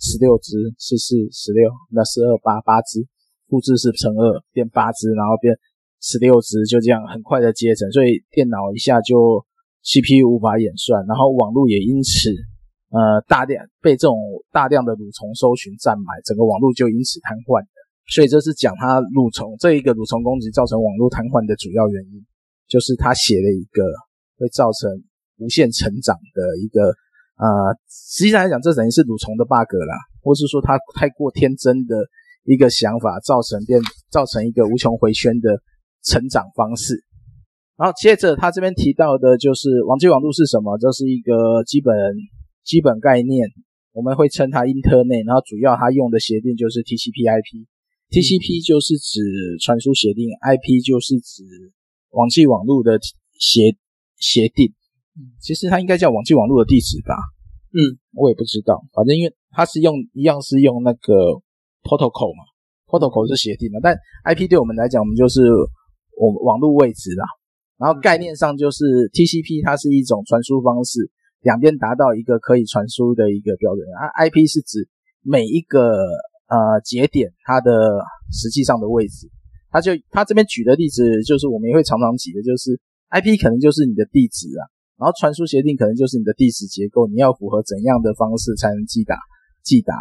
[0.00, 3.04] 十六只，四四十六，那十二八八只，
[3.48, 5.58] 复制是乘二，变八只，然后变
[6.00, 9.44] 十六只，就这样很快的接成，所以电脑一下就
[9.86, 12.34] CPU 无法演算，然后网络也因此
[12.90, 14.18] 呃大量被这种
[14.50, 17.78] 大量的蠕虫搜寻占满，整个网络就因此瘫痪的，
[18.10, 22.26] 所以这是讲它蠕虫这一个蠕虫攻击造成网络瘫痪的主要原因，
[22.66, 23.86] 就是他写了一个。
[24.38, 24.90] 会造成
[25.38, 26.92] 无限成长的一个
[27.40, 31.96] 呃，实际上来讲，这等于是蠕虫的 bug 啦，或是说它太过天真的
[32.44, 35.56] 一个想法，造成变造成一个无穷回圈的
[36.04, 37.02] 成长方式。
[37.76, 40.78] 然后接着他这边提到的就是网际网络是什么？
[40.78, 41.94] 这是一个基本
[42.64, 43.48] 基本概念，
[43.92, 45.26] 我们会称它 Internet。
[45.26, 47.66] 然后主要它用的协定就是 TCP/IP。
[48.08, 49.20] TCP 就是指
[49.60, 51.42] 传输协定，IP 就是指
[52.10, 52.98] 网际网络的
[53.38, 53.76] 协
[54.16, 54.72] 协定。
[55.40, 57.14] 其实它应该叫网际网络的地址吧？
[57.76, 61.12] 嗯，我也不知道，反正因为它是用一样是用那个
[61.82, 62.44] protocol 嘛
[62.86, 65.40] ，protocol 是协定的，但 IP 对我们来讲，我们就是
[66.16, 67.26] 我网络位置啦。
[67.78, 71.10] 然后概念上就是 TCP 它是一种传输方式，
[71.42, 74.88] 两边达到一个可以传输的一个标准，而 IP 是指
[75.22, 75.96] 每一个。
[76.48, 77.72] 呃，节点它的
[78.30, 79.26] 实际上的位置，
[79.68, 82.78] 他就他这边举的例子就是我们也会常常举的，就是
[83.10, 84.62] IP 可能就是你的地址啊，
[84.96, 89.18] 然后传输协定可能就是你的地址结构，你要符合怎样的方式才能寄达
[89.64, 89.92] 寄达？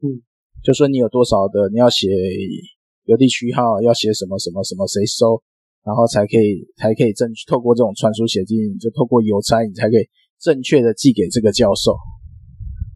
[0.00, 0.24] 嗯，
[0.64, 2.08] 就说你有多少的，你要写
[3.04, 5.42] 邮递区号，要写什么什么什么谁收，
[5.84, 10.08] 然后才可以才可以正透过这种传输协定，就透过邮差你才可以
[10.40, 11.96] 正确的寄给这个教授。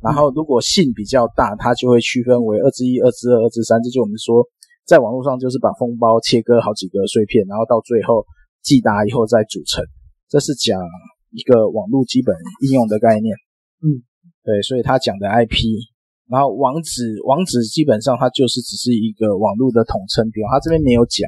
[0.03, 3.83] 然后，如果信比较大，它就会区分为二之一、二之二、二之三。
[3.83, 4.46] 这就我们说，
[4.87, 8.25] 在网络上就是把封包切割好几个碎片，然后到最后
[8.62, 9.83] 寄达以后再组成。
[10.29, 10.79] 这是讲
[11.31, 13.35] 一个网络基本应用的概念。
[13.83, 13.99] 嗯，
[14.44, 15.59] 对，所以他讲的 IP，
[16.29, 20.46] 然后网址，网址基本上它就是只是一个网络的统称表。
[20.53, 21.27] 他这边没有讲，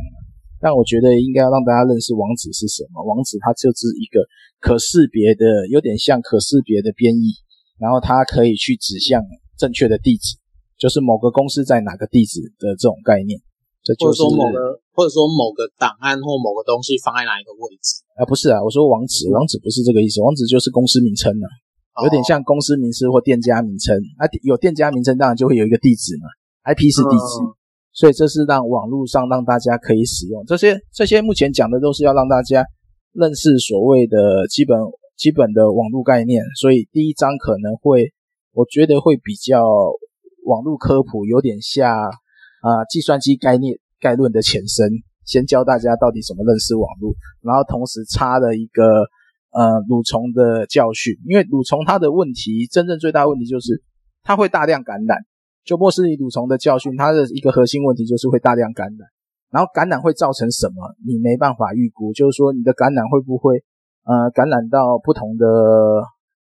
[0.60, 3.02] 但我觉得应该要让大家认识网址是什么。
[3.04, 4.20] 网址它就是一个
[4.58, 7.34] 可识别的，有点像可识别的编译。
[7.78, 9.22] 然后它可以去指向
[9.56, 10.34] 正确的地址，
[10.76, 13.38] 就是某个公司在哪个地址的这种概念。
[13.86, 14.58] 这就是或者说某个，
[14.90, 18.02] 或者说某个档案或某个东西放在哪一个位置？
[18.18, 21.46] 啊，不是啊，我说网址，网址不是这个意思，网址就是公司名称了，
[21.94, 23.94] 啊，有点像公司名称或店家名称。
[24.18, 26.26] 啊，有店家名称当然就会有一个地址嘛
[26.66, 27.54] ，IP 是地址，嗯，
[27.98, 30.78] 所以这是让网络上让大家可以使用这些。
[30.92, 32.64] 这些目前讲的都是要让大家
[33.12, 34.78] 认识所谓的基本。
[35.18, 38.12] 基本的网络概念，所以第一章可能会，
[38.52, 39.66] 我觉得会比较
[40.44, 44.88] 网络科普，有点像啊计算机概念概论的前身，
[45.24, 48.84] 先教大家到底怎么认识网络，然后同时插了一个
[49.50, 53.82] 呃蠕虫的教训，因为蠕虫它的问题，真正最大问题就是
[54.22, 55.18] 它会大量感染，
[55.68, 59.06] 就莫斯里蠕虫的教训，它的一个核心问题就是会大量感染，
[59.50, 63.62] 然后感染会造成什么，你没办法预估，就是说你的感染会不会。
[64.08, 65.44] 呃，感染到不同的，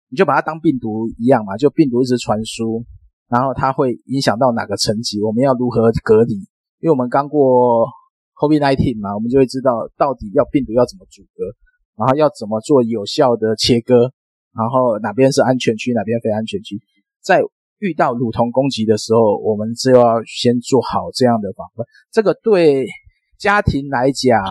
[0.09, 2.85] 你就把它当病毒一样嘛，就病毒一直传输，
[3.27, 6.35] 然后它会影响到哪个层级，我们要如何隔离？
[6.79, 7.85] 因为我们刚过
[8.39, 11.43] COVID-19 嘛，我们就会知道到底要病毒要怎么阻隔，
[11.97, 14.13] 然后要怎么做有效的切割，
[14.55, 16.79] 然后哪边是安全区，哪边非安全区。
[17.21, 17.41] 在
[17.79, 21.85] 遇到蠕虫攻击的时候，我们就要先做好这样的防范。
[22.11, 22.85] 这个对
[23.37, 24.41] 家庭来讲。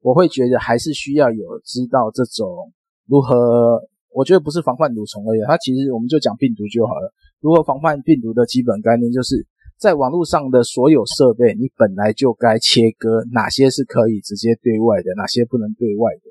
[0.00, 2.72] 我会觉得还是需要有知道这种
[3.08, 3.82] 如何，
[4.14, 7.12] 我觉得不是防范蠕虫而已，它其实我们就讲病毒就好了。
[7.40, 9.44] 如何防范病毒的基本概念，就是
[9.76, 16.22] 在网络上的所有设备，你本来就该切割哪些是可以直接对外的，哪些不能对外的。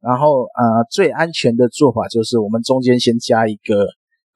[0.00, 3.84] 然后，呃，最安全的做法就是我们中间先加一个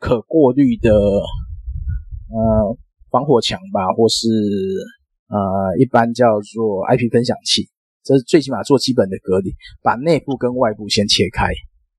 [0.04, 2.76] 可过滤的，呃，
[3.10, 4.28] 防火墙吧，或是
[5.28, 7.70] 呃，一般叫做 IP 分享器。
[8.04, 11.48] 这是最起码做基本的隔离，把内部跟外部先切开。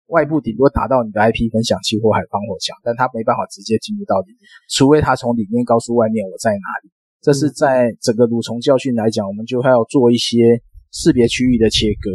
[0.05, 4.37] 外部顶多达到你的 IP 分享器或海防火墙，但它没办法直接进入到里面，
[4.69, 6.91] 除非它从里面告诉外面我在哪里。
[7.23, 10.61] 这是在整个蠕虫教训来讲，我们就还要做一些
[10.93, 12.11] 识别区域的切割，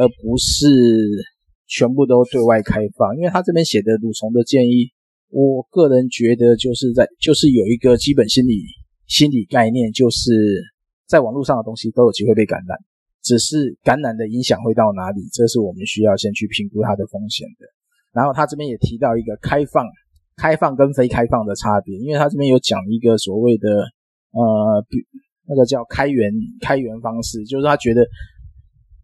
[0.00, 0.64] 而不是
[1.66, 3.14] 全部都对外开放。
[3.16, 4.88] 因为他这边写的蠕虫的建议，
[5.34, 8.62] 我个人觉得就是在就是有一个基本心理
[9.08, 10.30] 心理概念，就是
[11.08, 12.78] 在网络上的东西都有机会被感染。
[13.20, 17.66] 只是感染的影响会到哪里，这是我们需要先去评估它的风险的。
[18.12, 19.84] 然后他这边也提到一个开放、
[20.36, 23.68] 开放跟非开放的差别，因为他这边有讲一个所谓的
[24.30, 24.84] 呃，
[25.48, 28.06] 那个叫开源开源方式，就是他觉得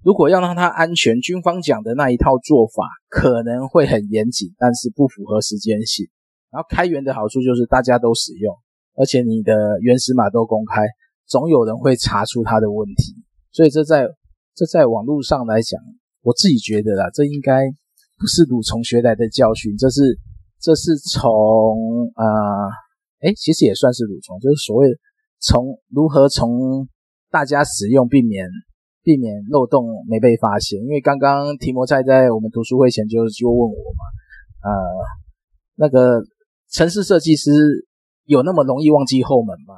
[0.05, 6.07] 如果要让它安全，军方讲的那一套做法可能会很严谨，但是不符合时间性。
[6.51, 8.55] 然后开源的好处就是大家都使用，
[8.97, 10.83] 而且你的原始码都公开，
[11.27, 13.15] 总有人会查出它的问题。
[13.53, 14.07] 所以这在
[14.55, 15.81] 这在网络上来讲，
[16.23, 17.63] 我自己觉得啦，这应该
[18.19, 20.19] 不是蠕虫学来的教训，这是
[20.61, 21.31] 这是从
[22.15, 22.67] 啊，
[23.23, 24.89] 诶、呃、其实也算是蠕虫，就是所谓
[25.41, 26.87] 从如何从
[27.31, 28.47] 大家使用避免
[29.03, 30.81] 避免漏洞没被发现。
[30.83, 34.05] 因为刚刚提摩在在我们读书会前就就问我嘛，
[34.63, 34.71] 呃，
[35.77, 36.23] 那个
[36.71, 37.51] 程式设计师
[38.25, 39.75] 有那么容易忘记后门吗？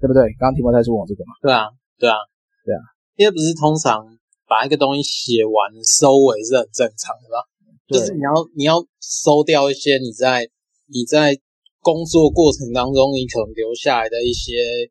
[0.00, 0.22] 对不对？
[0.38, 1.32] 刚刚提摩太说我这个嘛。
[1.42, 2.16] 对啊，对啊，
[2.64, 2.80] 对啊，
[3.16, 4.04] 因为不是通常
[4.48, 7.44] 把一个东西写完收尾是很正常的吧？
[7.86, 10.48] 就是你要你要收掉一些你在
[10.86, 11.36] 你在
[11.80, 14.88] 工作过程当中你可能留下来的一些，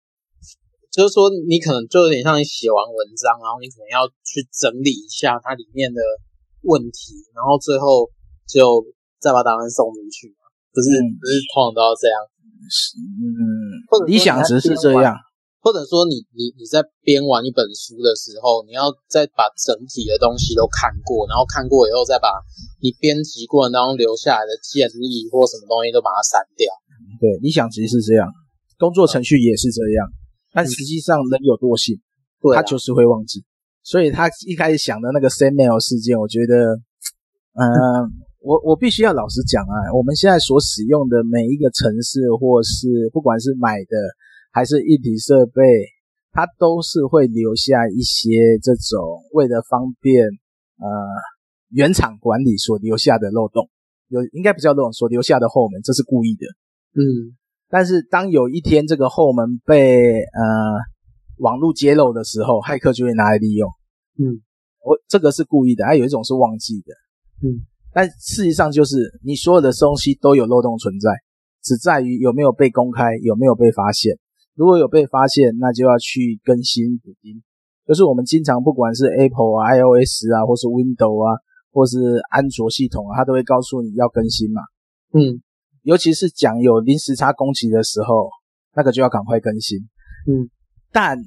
[0.92, 6.02] 就是说你可能就有点像你写完文章，然后你可能要去整理一下它里面的
[6.64, 8.12] 问题，然后最后
[8.46, 8.86] 就
[9.18, 10.36] 再把答案送出去，
[10.80, 12.16] 不是、嗯、不是通常都要这样？
[12.96, 15.12] 嗯，理想值是这样。
[15.60, 22.32] 或者说你，你你你在编完一本书的时候，你要再把整体的东西都看过，然后看过以后，再把
[22.80, 26.72] 你编辑过程当中留下来的建议或什么东西都把它删掉。
[27.20, 28.32] 对，理想值是这样，
[28.80, 30.08] 工作程序也是这样，
[30.54, 32.00] 但实际上人有惰性，
[32.40, 33.44] 对、啊，他就是会忘记。
[33.84, 36.80] 所以他一开始想的那个 SendMail 事件，我觉得，
[37.60, 38.08] 嗯、呃，
[38.40, 43.96] 我我必须要老实讲啊，我们现在所使用的每一个城市，或是不管是买的。
[44.52, 45.62] 还是硬体设备，
[46.32, 50.88] 它都是会留下一些这种为了方便呃
[51.70, 53.70] 原厂管理所留下的漏洞，
[54.08, 56.48] 有应该不叫漏洞，所留下的后门，这是故意的。
[57.00, 57.38] 嗯，
[57.70, 60.44] 但是当有一天这个后门被呃
[61.38, 63.70] 网络揭露的时候，骇客就会拿来利用。
[64.18, 64.42] 嗯，
[64.84, 66.94] 我这个是故意的，还有一种是忘记的。
[67.48, 67.62] 嗯，
[67.94, 71.10] 但事实上就是你所有的东西都有漏洞存在，
[71.64, 74.18] 只在于有没有被公开，有没有被发现。
[74.56, 77.42] 如果有被发现，那就要去更新补丁。
[77.88, 81.98] 就是我们经常不管是 Apple 啊、iOS 啊，或是 Windows 啊，或是
[82.30, 84.62] 安卓系统啊，它都会告诉你要更新嘛。
[85.14, 85.42] 嗯，
[85.82, 88.30] 尤其是讲有零时差攻击的时候，
[88.76, 89.80] 那个就要赶快更新。
[90.28, 90.52] 嗯，
[90.92, 91.18] 但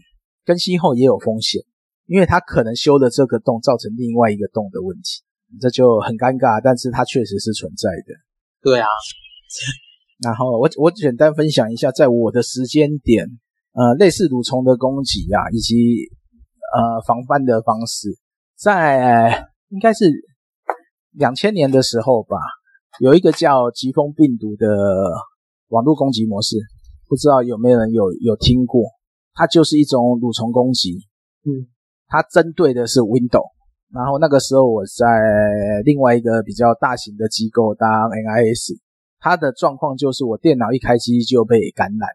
[0.44, 1.62] 更新后也有风险，
[2.06, 5.24] 因为它可能修了这个洞，造成另外一个洞的问题，
[5.60, 6.60] 这就很尴尬。
[6.62, 8.14] 但是它确实是存在的。
[8.62, 8.86] 对啊。
[10.22, 13.26] 然后我我简单分享一下，在我的时间点，
[13.72, 15.74] 呃，类似蠕虫的攻击啊，以及
[16.72, 18.16] 呃防范的方式，
[18.56, 20.08] 在应该是
[21.10, 22.36] 两千年的时候吧，
[23.00, 24.68] 有一个叫疾风病毒的
[25.68, 26.56] 网络攻击模式，
[27.08, 28.84] 不知道有没有人有有听过？
[29.34, 31.00] 它就是一种蠕虫攻击，
[31.44, 31.66] 嗯，
[32.06, 33.50] 它针对的是 Windows。
[33.94, 35.06] 然后那个时候我在
[35.84, 38.80] 另外一个比较大型的机构当 NIS。
[39.24, 42.08] 它的状况就是，我电脑一开机就被感染，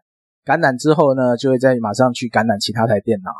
[0.44, 3.30] 感染之后呢，就会再马上去感染其他台电脑，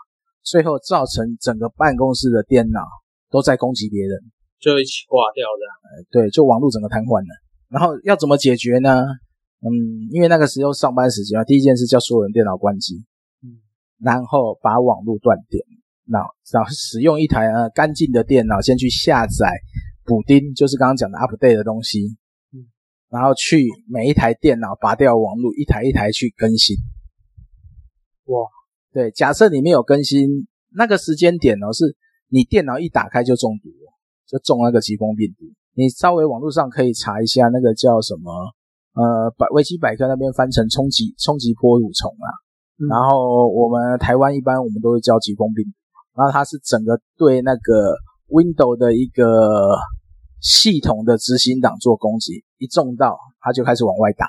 [0.42, 2.80] 最后造成整个办公室的电脑
[3.30, 4.18] 都在攻击别人，
[4.58, 6.02] 就一起挂掉的。
[6.10, 7.28] 对，就网络整个瘫痪了。
[7.68, 9.04] 然后要怎么解决呢？
[9.60, 9.68] 嗯，
[10.12, 13.04] 因为那个时候上班时间，第一件事叫所有人电脑关机，
[13.44, 13.60] 嗯，
[14.00, 15.62] 然后把网络断电，
[16.10, 19.52] 然后然后使用一台呃干净的电脑先去下载
[20.04, 22.16] 补丁，就是刚刚讲的 update 的东西。
[22.52, 22.66] 嗯
[23.10, 26.76] 然后去每一台电脑拔掉网络，一台一台去更新。
[28.26, 28.46] 哇，
[28.92, 31.96] 对，假设你没有更新，那个时间点哦，是
[32.28, 33.70] 你电脑一打开就中毒，
[34.26, 35.46] 就中那个疾风病毒。
[35.72, 38.30] 你稍微网络上可以查一下，那个叫什么？
[38.92, 42.28] 呃，百维基百科那边翻成冲击冲击波蠕虫啊。
[42.76, 45.70] 嗯、然后我们台湾一般我们都会叫疾风病毒。
[46.18, 47.94] 然后它是整个对那个
[48.26, 49.78] Windows 的一个。
[50.40, 54.24] 系统的执行档做攻击，一中到它就开始往外打。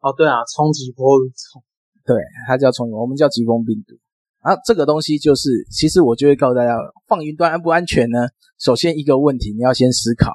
[0.00, 1.62] 哦，对啊，冲击波蠕虫，
[2.04, 2.16] 对，
[2.48, 3.94] 它叫冲击，我们叫疾风病毒。
[4.42, 6.74] 然后这个东西就是，其实我就会告诉大家，
[7.06, 8.26] 放云端安不安全呢？
[8.58, 10.32] 首先一个问题，你要先思考，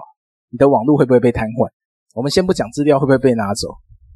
[0.49, 1.69] 你的网络会不会被瘫痪？
[2.15, 3.67] 我们先不讲资料会不会被拿走，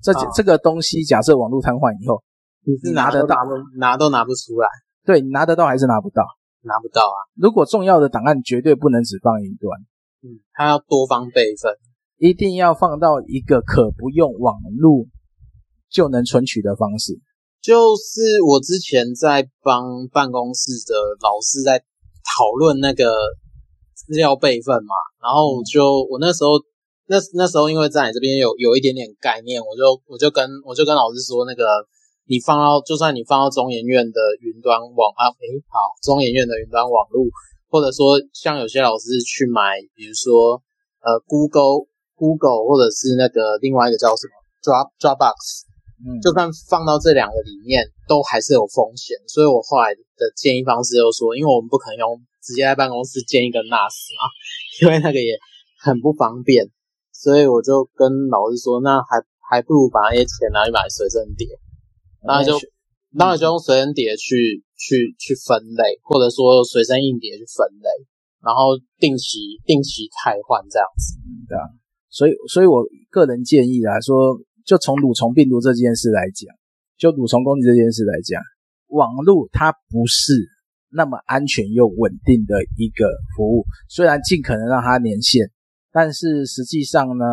[0.02, 2.24] 这、啊、这个东西，假设网络瘫痪以后，
[2.64, 3.36] 你是拿得到，
[3.78, 4.70] 拿都拿不出来。
[5.04, 6.24] 对，你拿得到还是拿不到？
[6.64, 7.18] 拿不到啊。
[7.36, 9.80] 如果重要的档案绝对不能只放云端。
[10.24, 11.74] 嗯，它要多方备份，
[12.18, 15.08] 一定要放到一个可不用网络
[15.90, 17.20] 就能存取的方式。
[17.60, 23.06] 就是我之前在帮办公室的老师在讨论那个
[23.94, 26.62] 资料备份嘛，然后就我那时候
[27.08, 31.66] 那那时候因为在你这边有有一点点概念，我就我就跟我就跟老师说，那个
[32.28, 37.26] 你放到就算你放到中研院的云端网啊，诶，好，中研院的云端网络。
[37.72, 40.60] 或者说，像有些老师去买，比如说，
[41.00, 41.88] 呃，Google、
[42.20, 45.64] Google，或者是那个另外一个叫什么 Drop Dropbox，
[46.04, 49.16] 嗯，就算放到这两个里面，都还是有风险。
[49.26, 54.28] 所以我后来的建议方式就是说，因为我们不可能用直接在办公室建一个 NAS 嘛，
[54.84, 55.40] 因为那个也
[55.80, 56.68] 很不方便，
[57.16, 59.16] 所以我就跟老师说，那还
[59.48, 61.48] 还不如把那些钱拿去买随身碟，
[62.24, 62.54] 那就。
[63.20, 67.90] 当然就用随身碟去去去分类，或者说随身硬碟去分类，
[68.40, 71.20] 然后定期定期汰换这样子。
[71.46, 71.68] 对啊，
[72.08, 76.56] 所以，所以我个人建议来说，就从蠕虫病毒这件事来讲，
[76.98, 78.42] 就蠕虫攻击这件事来讲，
[78.88, 80.32] 网络它不是
[80.88, 83.04] 那么安全又稳定的一个
[83.36, 83.66] 服务。
[83.90, 85.52] 虽然尽可能让它连线，
[85.92, 87.26] 但是实际上呢，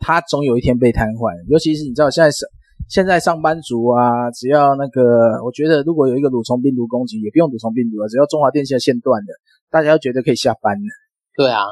[0.00, 1.30] 它总有一天被瘫痪。
[1.48, 2.44] 尤其是你知道，现在是
[2.90, 9.28] 现在上班族啊，只要那个，我觉得如果有一个蠕虫病毒攻击，也不用蠕虫病毒了，只要中华电信的线断了，
[9.70, 10.90] 大家都觉得可以下班了。
[11.34, 11.62] 对啊。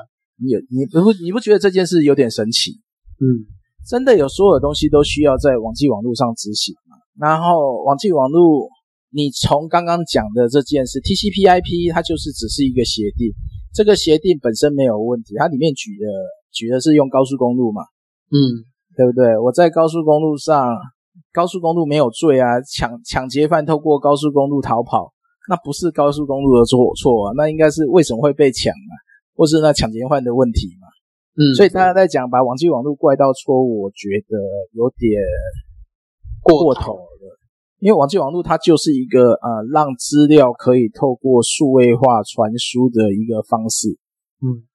[0.41, 2.79] 你你不你不觉得这件事有点神奇？
[3.19, 3.43] 嗯，
[3.85, 6.95] 真的有所有的东西都需要在网际网络上执行吗？
[7.19, 8.69] 然后网际网络，
[9.11, 13.35] 你从刚刚讲的这件事，TCP/IP 它就是只是一个协定，
[13.75, 16.07] 这个协定本身没有问题，它里面举的
[16.53, 17.83] 举的是用高速公路嘛，
[18.31, 18.63] 嗯，
[18.95, 19.37] 对不对？
[19.39, 20.71] 我在高速公路上，
[21.33, 25.13] 高速公路没有罪啊，抢抢劫犯透过高速公路逃跑，
[25.49, 28.93] 那不是高速公路的错错啊，那应该是为什么会被抢啊？
[29.35, 30.89] 或是那抢劫犯的问题嘛，
[31.39, 34.37] 嗯，所以大家在讲把网际网络怪到错误，我觉得
[34.73, 35.21] 有点
[36.43, 37.39] 过头了。
[37.79, 43.97] 因为网际网络它就是一个呃让资料可以透过数位化传输的一个方式，
[44.43, 44.67] 嗯，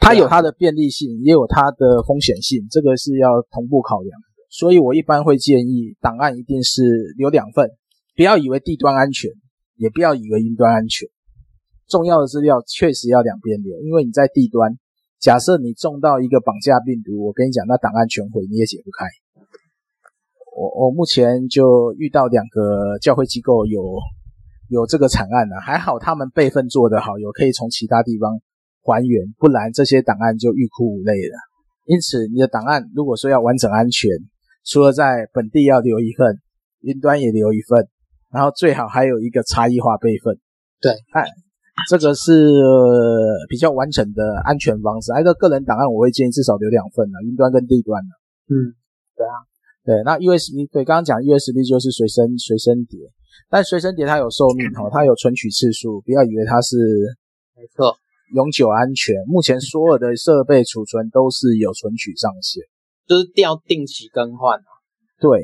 [0.00, 4.26] 它有它的便利性，也有它的风险性，这个是要同步考量的。
[4.58, 6.82] 所以我一般会建议档案一定是
[7.18, 7.68] 留两份，
[8.16, 9.30] 不要以为地端安全，
[9.76, 11.06] 也不要以为云端安全。
[11.88, 14.78] 重要的资料确实要两边留，因为你在地端，
[15.20, 19.04] 假设你中到一个绑架病毒，我跟你讲，那档案全毁，你也解不开。
[20.56, 23.82] 我我目前就遇到两个教会机构有
[24.70, 28.40] 有这个惨案了，还好他们备份做得好，有可以从其他地方
[28.80, 31.36] 还原，不然这些档案就欲哭无泪了。
[31.84, 34.10] 因此，你的档案如果说要完整安全，
[34.66, 36.40] 除了在本地要留一份，
[36.80, 37.88] 云端也留一份，
[38.32, 40.38] 然后最好还有一个差异化备份。
[40.80, 41.24] 对，哎。
[41.90, 42.32] 这个是
[43.50, 45.12] 比较完整的安全方式。
[45.12, 48.08] 还有个人档案，我会建议至少留两份了，云端跟地端的。
[48.48, 48.72] 嗯，
[49.14, 49.36] 对啊，
[49.84, 50.02] 对。
[50.02, 52.98] 那 USB，对，刚刚讲 USB 就是随身随身碟，
[53.50, 56.78] 但随身碟它有寿命哦，它有存取次数，不要以为它是
[57.54, 57.94] 没错
[58.32, 59.14] 永久安全。
[59.26, 62.64] 目前所有的设备储存都是有存取上限，
[63.06, 64.70] 就是要定期更换啊。
[65.18, 65.40] 对，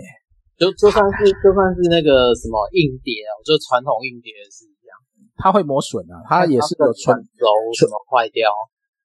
[0.59, 4.93] 就就算是就算是那个什么硬碟啊，就传统硬碟是一样。
[5.35, 7.47] 它会磨损啊，它也是有存轴
[7.79, 8.53] 什么坏掉，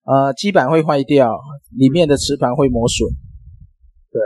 [0.04, 1.40] 呃，基板会坏掉，
[1.76, 3.10] 里面的磁盘会磨损，
[4.12, 4.22] 对，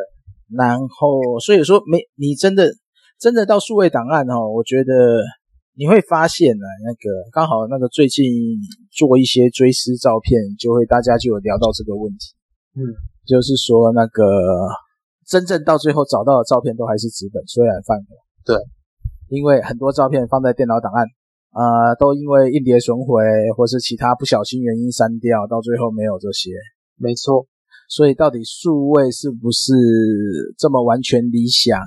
[0.57, 2.73] 然后所以说没你真的
[3.19, 5.21] 真的到数位档案哦，我觉得
[5.75, 8.25] 你会发现呢，那个刚好那个最近
[8.91, 12.33] 做一些追思照片，就会大家就有聊到这个问题，
[12.75, 12.81] 嗯，
[13.31, 14.19] 就是说那个
[15.25, 18.11] 真正到最后找到的照片都还是纸本，虽然泛黄，
[18.43, 18.59] 对，
[19.29, 21.07] 因为很多照片放在电脑档案。
[21.53, 23.23] 啊、呃，都因为硬碟损毁
[23.57, 26.51] 或是其他不小心原因删掉，到最后没有这些。
[26.95, 27.45] 没错，
[27.89, 29.73] 所以到底数位是不是
[30.57, 31.77] 这么完全理想，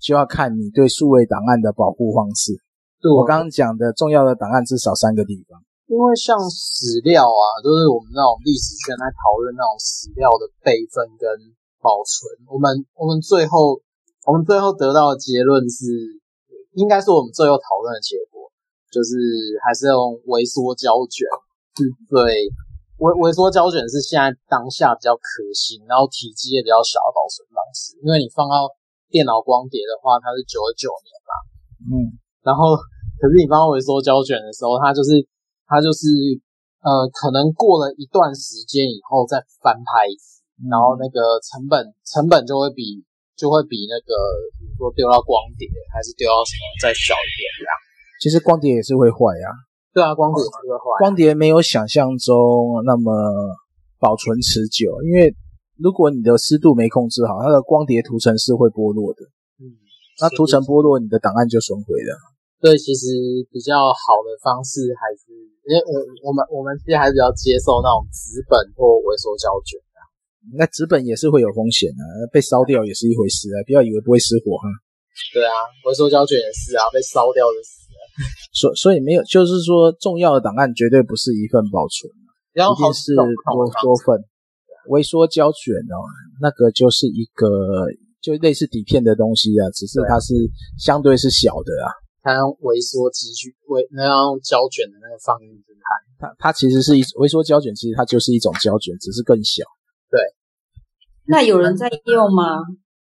[0.00, 2.54] 就要看你对数位档案的保护方式。
[3.02, 5.60] 对我刚刚讲的重要的档案至少三个地方，
[5.90, 11.26] 因为像史料啊，就是我们那种历史圈在讨论那种史料的备份跟
[11.82, 13.74] 保存，我们我们最后
[14.22, 15.90] 我们最后得到的结论是，
[16.78, 18.38] 应该是我们最后讨论的结果。
[18.90, 19.14] 就是
[19.62, 21.22] 还是用微缩胶卷，
[21.78, 22.18] 是对，
[22.98, 27.94] 微微缩胶卷是现在当下比较可行，然后体积也比较小的保存方式。
[28.02, 28.66] 因为你放到
[29.06, 31.32] 电脑光碟的话，它是九十九年嘛，
[31.86, 31.94] 嗯，
[32.42, 32.74] 然后
[33.22, 35.22] 可是你放到微缩胶卷的时候，它就是
[35.70, 36.10] 它就是
[36.82, 43.06] 呃，可能过了一段时间以后再翻拍一次，然后那个成本成本就会比
[43.38, 44.10] 就会比那个
[44.58, 47.72] 比如说丢到光碟还是丢到什么再小一点这样。
[48.18, 49.46] 其实光碟也是会坏呀，
[49.94, 50.84] 对啊，光碟也是会坏。
[50.98, 53.14] 光碟没有想象中那么
[54.00, 55.32] 保存持久，因为
[55.78, 59.24] 如果你的湿度没控制好，它的光碟涂层是会剥落的。
[59.60, 59.72] 嗯，
[60.20, 62.12] 那涂层剥落，你的档案就损毁了。
[62.60, 63.08] 对，其实
[63.48, 65.32] 比较好的方式还是，
[65.70, 65.94] 因为我
[66.26, 69.98] 我们我们其实还是比较接受那种纸本或微缩胶卷的。
[70.58, 72.02] 那纸本也是会有风险啊，
[72.34, 74.66] 被烧掉也是一回事啊，不要以为不会失火哈。
[75.30, 75.54] 对啊，
[75.86, 77.98] 微缩胶卷也是啊，被烧掉就死了。
[78.50, 82.10] 所所以没有，就是说重要的档案绝对不是一份保存，
[82.50, 83.22] 一定是多
[83.80, 84.18] 多份。
[84.88, 86.02] 微缩胶卷哦，
[86.40, 87.46] 那个就是一个
[88.20, 90.34] 就类似底片的东西啊，只是它是
[90.76, 91.94] 相对是小的啊。
[92.22, 95.72] 它用微缩机去微，那样用胶卷的那个放映机
[96.18, 99.64] 看，它它其实是一微缩胶卷，其实它就是一种胶卷，只是更小。
[100.10, 100.20] 对。
[101.26, 102.62] 那有人在用吗？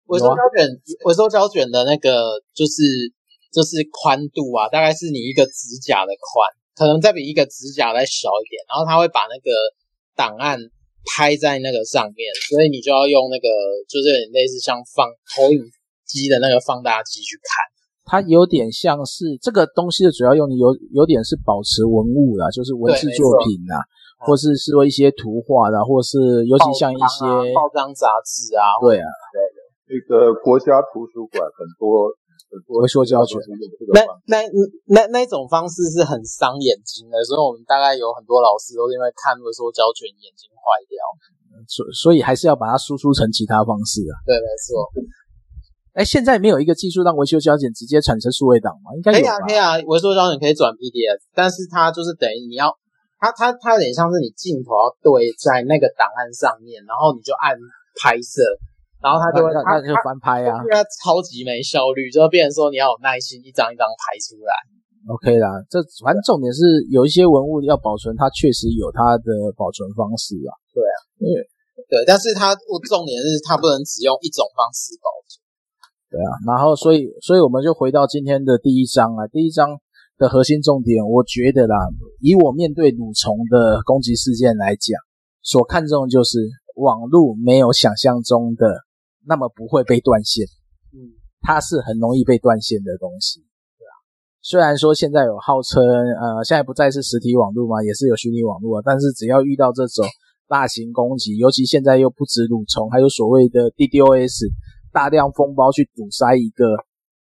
[0.06, 0.68] 微缩胶卷，
[1.04, 3.12] 微缩胶卷的那个就是。
[3.48, 6.44] 就是宽度啊，大概是你一个指甲的宽，
[6.76, 8.60] 可能再比一个指甲再小一点。
[8.68, 9.48] 然后它会把那个
[10.14, 10.60] 档案
[11.08, 13.48] 拍在那个上面，所以你就要用那个，
[13.88, 15.64] 就是有点类似像放投影
[16.04, 17.64] 机的那个放大机去看。
[18.08, 23.76] 它有点像是这个东西的主要用的有有点是保持文物啦，就是文字作品啦，
[24.24, 29.58] 或是说一些图画啦，或是尤其像一些报章杂志啊，对啊，对的，
[29.92, 32.08] 那个国家图书馆很多。
[32.80, 33.36] 微缩胶卷，
[33.92, 34.40] 那那
[34.88, 40.96] 那那种方式是很伤眼睛的，所以我们大概有很多老师都因为看微缩胶卷眼睛坏掉，
[41.68, 44.16] 所所以还是要把它输出成其他方式啊。
[44.24, 44.80] 对，没错。
[45.98, 48.94] 哎，现在没有一个技术让维修胶卷直接产生数位档吗？
[48.94, 49.10] 应该？
[49.10, 52.70] 可以啊，可以啊，维修胶卷可以转 PDF，但是它就是等于你要，
[53.18, 57.58] 它它它有点像是你镜头要对在那个档案上面，然后你就按
[57.98, 58.46] 拍摄。
[59.02, 64.50] 然后它就会，它就翻拍啊，因为他超级没效率，就变成说你要有耐心，一张一张拍出来。
[65.06, 70.50] OK 啦，这反正重点是有一些文物要保存，它确实有它的保存方式啊。
[70.74, 71.26] 对啊，对
[71.90, 75.42] 对，但是它我重点是它不能只用一种方式保存。
[76.10, 79.78] 对啊，然后所以所以我们就回到今天的第一章啊，第一章
[80.16, 81.76] 的核心重点，我觉得啦，
[82.20, 84.98] 以我面对蠕虫的攻击事件来讲，
[85.42, 86.38] 所看重的就是
[86.76, 88.66] 网络没有想象中的。
[89.26, 90.46] 那么不会被断线，
[90.94, 93.40] 嗯，它是很容易被断线的东西，
[93.76, 93.92] 对啊。
[94.40, 100.06] 虽然说现在有号称，呃，现在不再是实体网络嘛，也是有虚拟网络啊，但是只要遇到这种
[100.48, 104.48] 大型攻击，尤其现在又不止蠕虫，还有所谓的 DDoS
[104.98, 106.64] 大量封包去堵塞一个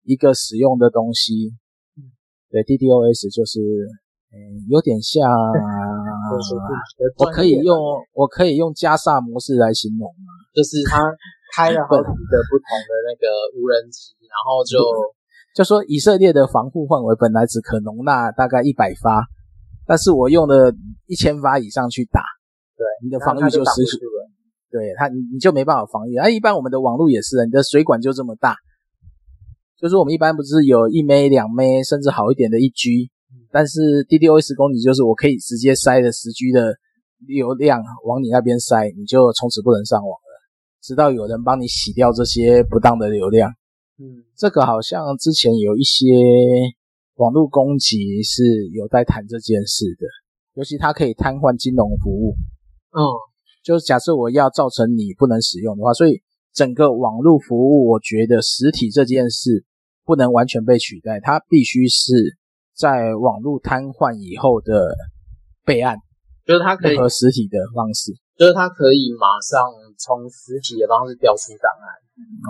[0.01, 1.53] 一个使用的东西，
[1.93, 2.09] 嗯，
[2.49, 3.61] 对，DDoS 就是，
[4.33, 5.29] 嗯，有点像，
[7.21, 7.77] 我可以用
[8.13, 10.97] 我可以用加萨模式来形容嘛，就是它。
[11.55, 13.23] 开了好几个不同的那个
[13.55, 14.77] 无人机，然后就
[15.55, 19.25] 就说以色列的防护范围本来只可容纳大概一百发，
[19.87, 20.69] 但是我用了
[21.07, 22.19] 一千发以上去打，
[22.75, 24.16] 对，你的防御就失去了，
[24.69, 26.15] 对他你你就没办法防御。
[26.17, 28.55] 啊，一般我们的网络也是，你的水管就这么大，
[29.79, 33.09] 就是我们一般不是有一枚两枚甚至好一点的一 G，
[33.51, 36.75] 但是 DDoS 攻击就是我可以直接塞的十 G 的
[37.25, 40.27] 流量往你那边塞，你就从此不能上网了。
[40.81, 43.51] 直到有人帮你洗掉这些不当的流量，
[43.99, 46.05] 嗯，这个好像之前有一些
[47.15, 50.05] 网络攻击是有在谈这件事的，
[50.53, 52.35] 尤其它可以瘫痪金融服务，
[52.91, 53.01] 嗯，
[53.67, 56.21] 就是假设我要造成你不能使用的话，所以
[56.53, 59.65] 整个网络服务，我觉得实体这件事
[60.05, 62.37] 不能完全被取代，它必须是
[62.73, 64.95] 在网络瘫痪以后的
[65.65, 65.97] 备案，
[66.45, 68.13] 就是它可以和实体的方式。
[68.37, 69.67] 就是它可以马上
[69.99, 71.91] 从实体的方式调出档案，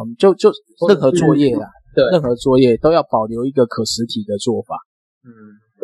[0.06, 0.52] 嗯，就就
[0.88, 1.66] 任何作业啦，
[1.96, 4.78] 对，任何作业都要保留一个可实体的做法。
[5.26, 5.34] 嗯，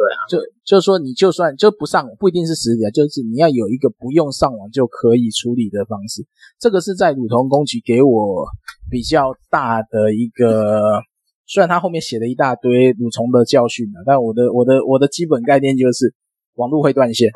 [0.03, 6.25] 对啊，就就是说你就算就不上网，不一定是实体的，就是你要有一个不用上网就可以处理的方式。
[6.59, 8.45] 这个是在蠕虫攻击给我
[8.89, 11.01] 比较大的一个，
[11.45, 16.13] 虽然他后面写了一大堆蠕虫的教训啊，但我的我的我的基本概念就是
[16.55, 17.29] 网络会断线，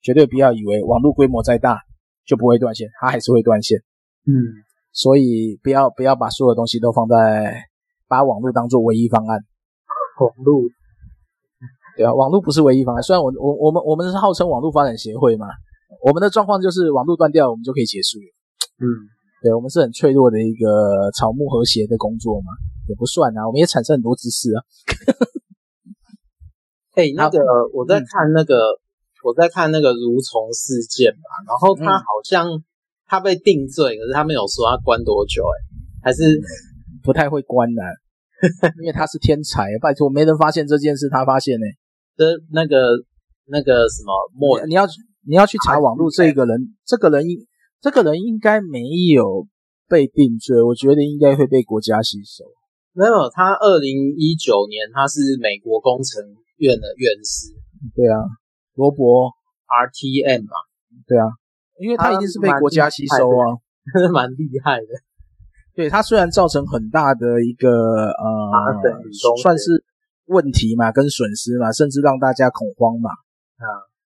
[0.00, 1.80] 绝对不要以为网络规模再大。
[2.24, 3.78] 就不会断线，它还是会断线。
[4.28, 4.62] 嗯，
[4.92, 7.64] 所以不要不要把所有东西都放在
[8.06, 9.40] 把网络当做唯一方案。
[10.20, 10.62] 网络，
[11.96, 13.02] 对啊，网络不是唯一方案。
[13.02, 15.46] 虽然我我我们我们是号称网络发展协会嘛，
[16.02, 18.18] 我们的状况就是网络断掉，我们就可以结束。
[18.78, 18.86] 嗯，
[19.42, 22.52] 对，我们是很脆弱的一个草木和谐的工作嘛，
[22.88, 24.58] 也不算啊，我们也产生很多知识啊。
[26.94, 27.38] 哎、欸，那个
[27.74, 28.56] 我在看那个。
[28.56, 28.80] 嗯
[29.24, 32.60] 我在看那个蠕虫事件嘛，然后他好像
[33.06, 35.62] 他被定罪，可是他没有说他关多久，欸，诶
[36.02, 36.40] 还是
[37.04, 37.80] 不太会关的，
[38.82, 41.66] 因为他是天才，拜托没人发现这件事，他发现呢，
[42.16, 42.76] 这那个
[43.46, 44.86] 那个什么莫，你要
[45.26, 47.46] 你要去查网络，这个人这个人应
[47.80, 48.80] 这个人应该没
[49.14, 49.46] 有
[49.88, 52.44] 被定罪，我觉得应该会被国家吸收。
[52.92, 56.22] 没有，他二零一九年他是美国工程
[56.56, 57.52] 院的院士，
[57.94, 58.20] 对啊。
[58.74, 59.28] 罗伯
[59.68, 60.56] RTM 嘛，
[61.06, 61.28] 对啊，
[61.78, 63.52] 因为他一定是被国家吸收啊，
[64.10, 64.86] 蛮厉害的。
[65.74, 68.50] 对，他虽然造成很大的一个呃，
[69.42, 69.84] 算是
[70.32, 73.10] 问题嘛，跟损失嘛，甚至让大家恐慌嘛。
[73.60, 73.66] 啊，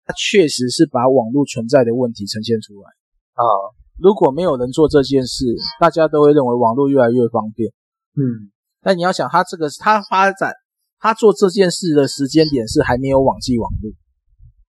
[0.07, 2.87] 他确实是把网络存在的问题呈现出来。
[3.35, 3.43] 啊，
[3.99, 5.45] 如果没有人做这件事，
[5.81, 7.69] 大家都会认为网络越来越方便。
[8.17, 10.55] 嗯，但你要想，他这个他发展，
[11.01, 13.93] 他做这件事的时间点是还没有网际网络。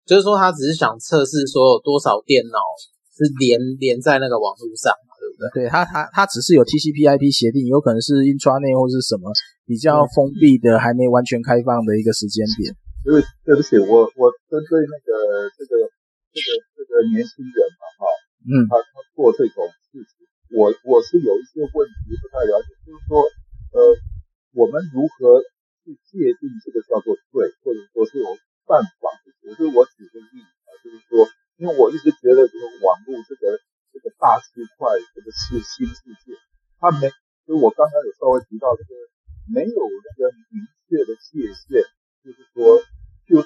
[0.05, 2.59] 就是说，他只是想测试说有多少电脑
[3.11, 4.93] 是连连在那个网络上
[5.41, 9.33] 嘛，对他他他只是有 TCP/IP 协定，有可能是 intranet 或是什么
[9.65, 12.69] 比较封闭的，还没完全开放的一个时间点。
[13.01, 15.73] 因为对不起，我我针对那个这个
[16.29, 18.01] 这个这个年轻人嘛，哈，
[18.45, 20.21] 嗯，他他做这种事情，
[20.53, 23.25] 我我是有一些问题不太了解，就是说，
[23.73, 23.81] 呃，
[24.53, 25.41] 我们如何
[25.81, 28.29] 去界定这个叫做罪，或者说是有
[28.69, 29.09] 办法？
[29.49, 31.25] 我是我举个例子啊，就是说，
[31.57, 33.57] 因为我一直觉得这个网络这个
[34.01, 36.33] 这个大区块，这个是新世界，
[36.81, 37.13] 它没，
[37.45, 38.91] 就是我刚才有稍微提到这个
[39.53, 41.85] 没有那个明确的界限，
[42.25, 42.81] 就是说，
[43.29, 43.37] 就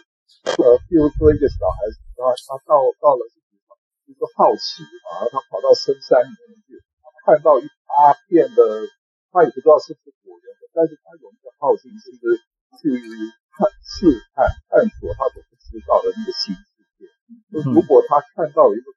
[0.63, 1.99] 呃，比如说一个小孩子。
[2.15, 3.59] 然后他到到了自己
[4.07, 6.79] 一个好奇啊，他跑到深山里面去，
[7.27, 8.87] 看到一大片的，
[9.35, 12.39] 他也不知道是不是果园的，但是他有一个好奇心，就是
[12.79, 13.03] 去
[13.51, 17.03] 看试探探索他所不知道的那个新世界。
[17.51, 18.94] 就如果他看到一个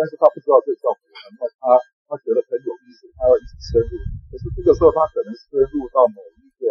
[0.00, 1.76] 但是他不知道这叫果园，那他
[2.08, 3.92] 他觉得很有意思，他要一直深入。
[4.32, 6.64] 可是这个时候他可能深入到某一个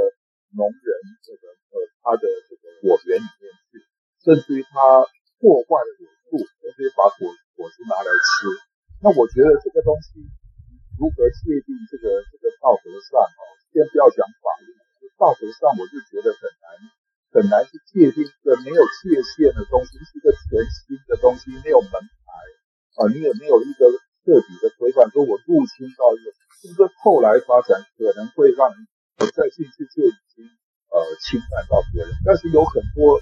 [0.57, 0.89] 农人
[1.21, 3.77] 这个呃他的这个果园里面去，
[4.25, 5.05] 甚至于他。
[5.39, 8.27] 破坏了果树，而且把果果实拿来吃。
[8.99, 10.19] 那我觉得这个东西
[10.99, 13.39] 如何界定这个这个道德上啊？
[13.71, 14.67] 先不要讲法律，
[15.15, 16.67] 道德上我就觉得很难
[17.31, 21.95] 很难去界定一个没有界限的东西，是一个全新的东西，没有门
[22.99, 23.87] 啊，你也没有一个
[24.27, 26.27] 彻底的规范，说我入侵到一个，
[26.67, 28.83] 就是后来发展可能会让你
[29.31, 30.43] 在进去就已经
[30.91, 33.19] 呃侵犯到别人，但是有很多。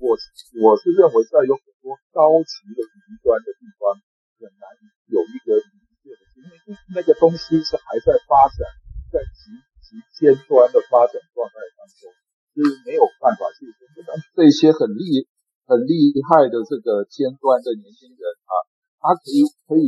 [0.00, 0.14] 我
[0.62, 3.98] 我是认为在有很多高级的云端的地方，
[4.38, 4.64] 很难
[5.10, 6.54] 有一个明确的，因为
[6.94, 8.62] 那个东西是还在发展，
[9.10, 9.50] 在极
[9.82, 12.08] 极尖端的发展状态当中，
[12.54, 13.66] 是没有办法去。
[14.06, 15.26] 但这些很厉
[15.66, 18.54] 很厉害的这个尖端的年轻人啊，
[19.06, 19.86] 他可以可以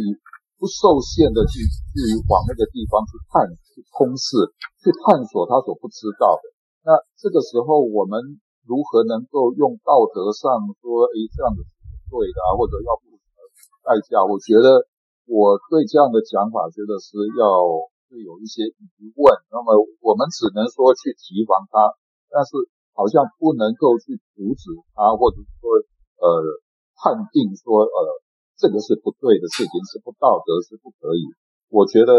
[0.55, 6.55] 不受限的去去往那个地方去探去通视，去探索他所不知道的。
[6.87, 8.39] 那这个时候我们。
[8.69, 11.73] 如何能够用道德上说，诶，这样子是
[12.12, 13.49] 不对的，或者要付什么
[13.81, 14.21] 代价？
[14.21, 14.85] 我觉得
[15.25, 17.49] 我对这样的讲法，觉得是要
[18.12, 18.69] 是有一些
[19.01, 19.25] 疑问。
[19.49, 19.73] 那么
[20.05, 21.97] 我们只能说去提防他，
[22.29, 22.61] 但是
[22.93, 25.64] 好像不能够去阻止他，或者说
[26.21, 26.29] 呃
[27.01, 27.99] 判定说呃
[28.59, 31.23] 这个是不对的事情，是不道德，是不可以。
[31.71, 32.11] 我觉得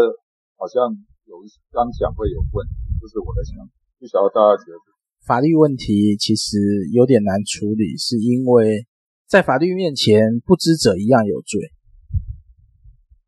[0.56, 0.88] 好像
[1.28, 3.70] 有一些刚讲会有问题，这是我的想法，
[4.00, 4.80] 不晓得大家觉得。
[5.20, 6.56] 法律问题其实
[6.92, 8.86] 有点难处理，是因为
[9.28, 11.60] 在法律面前，不知者一样有罪。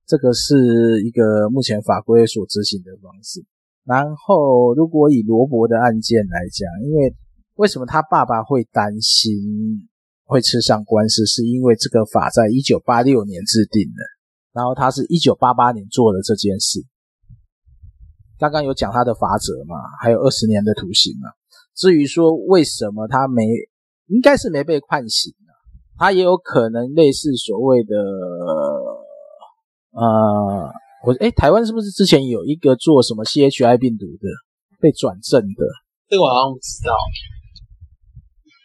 [0.06, 3.44] 这个是一个目前法规所执行的方式。
[3.84, 7.14] 然后，如果以罗伯的案件来讲，因为
[7.56, 9.88] 为什么他爸爸会担心
[10.32, 14.00] 会吃上官司，是因为这个法在一九八六年制定的，
[14.52, 16.80] 然后他是一九八八年做的这件事。
[18.38, 21.28] 刚刚有讲他的法则嘛，还有二十年的徒刑嘛。
[21.76, 23.44] 至于说为什么他没，
[24.08, 25.52] 应该是没被判刑啊，
[25.96, 27.94] 他也有可能类似所谓的，
[29.92, 30.72] 呃，
[31.06, 34.28] 我诶，台湾是不是之前有一个做什么 CHI 病毒的
[34.80, 35.64] 被转正的？
[36.08, 36.92] 这个我好像不知道，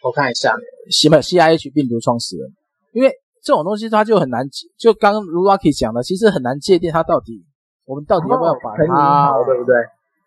[0.08, 0.54] 我看一下，
[0.90, 2.48] 什么 CIH 病毒创始人？
[2.92, 4.48] 因为这种东西它就很难，
[4.78, 7.44] 就刚刚如 Lucky 讲的，其实很难界定它到底，
[7.84, 9.76] 我们到底要不要把它，对不对？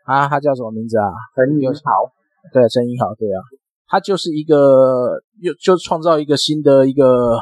[0.06, 1.10] 啊，他叫什么名字啊？
[1.36, 2.12] 陈云豪。
[2.54, 3.42] 对，陈英豪，对啊，
[3.88, 7.40] 他就是一个又就创造一个新的一个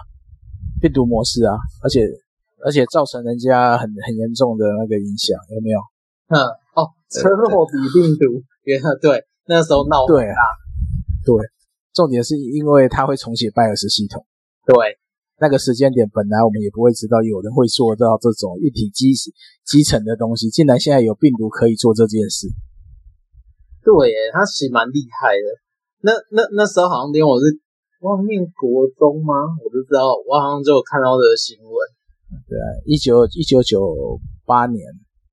[0.82, 2.06] 病毒模式啊，而且
[2.64, 5.80] 而且造成人家很很严重的那个影响，有没有？
[6.28, 6.40] 嗯，
[6.76, 10.42] 哦，车祸比病毒，原来对，那时候闹很大，
[11.26, 11.48] 对，对，
[12.00, 14.24] 重点是因为他会重写拜尔斯系统，
[14.64, 14.95] 对，
[15.41, 19.12] 那个时间点本来我们也不会知道有人会做到这种一体基
[19.68, 22.47] 基层的东西，竟然现在有病毒可以做这件事。
[23.84, 25.47] 对耶，他其实蛮厉害的。
[26.00, 27.52] 那那那时候好像连我是
[28.00, 29.36] 我念国中吗？
[29.60, 31.76] 我就知道，我好像就有看到这个新闻。
[32.47, 34.80] 对啊，一九一九九八年。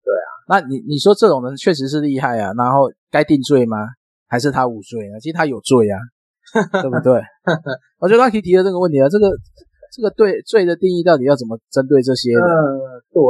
[0.03, 2.51] 对啊，那你你说这种人确实是厉害啊。
[2.59, 3.79] 然后该定罪吗？
[4.27, 5.15] 还是他无罪啊？
[5.21, 5.95] 其实他有罪啊，
[6.83, 7.21] 对不对？
[7.99, 9.09] 我觉得他可以提的这个问题啊。
[9.09, 9.31] 这个
[9.93, 12.43] 这个对罪的定义到底要怎么针对这些人？
[12.43, 13.23] 嗯，对，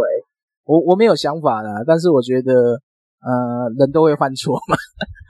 [0.65, 2.81] 我我没有想法啦，但是我觉得。
[3.19, 3.33] 呃，
[3.77, 4.77] 人都会犯错嘛，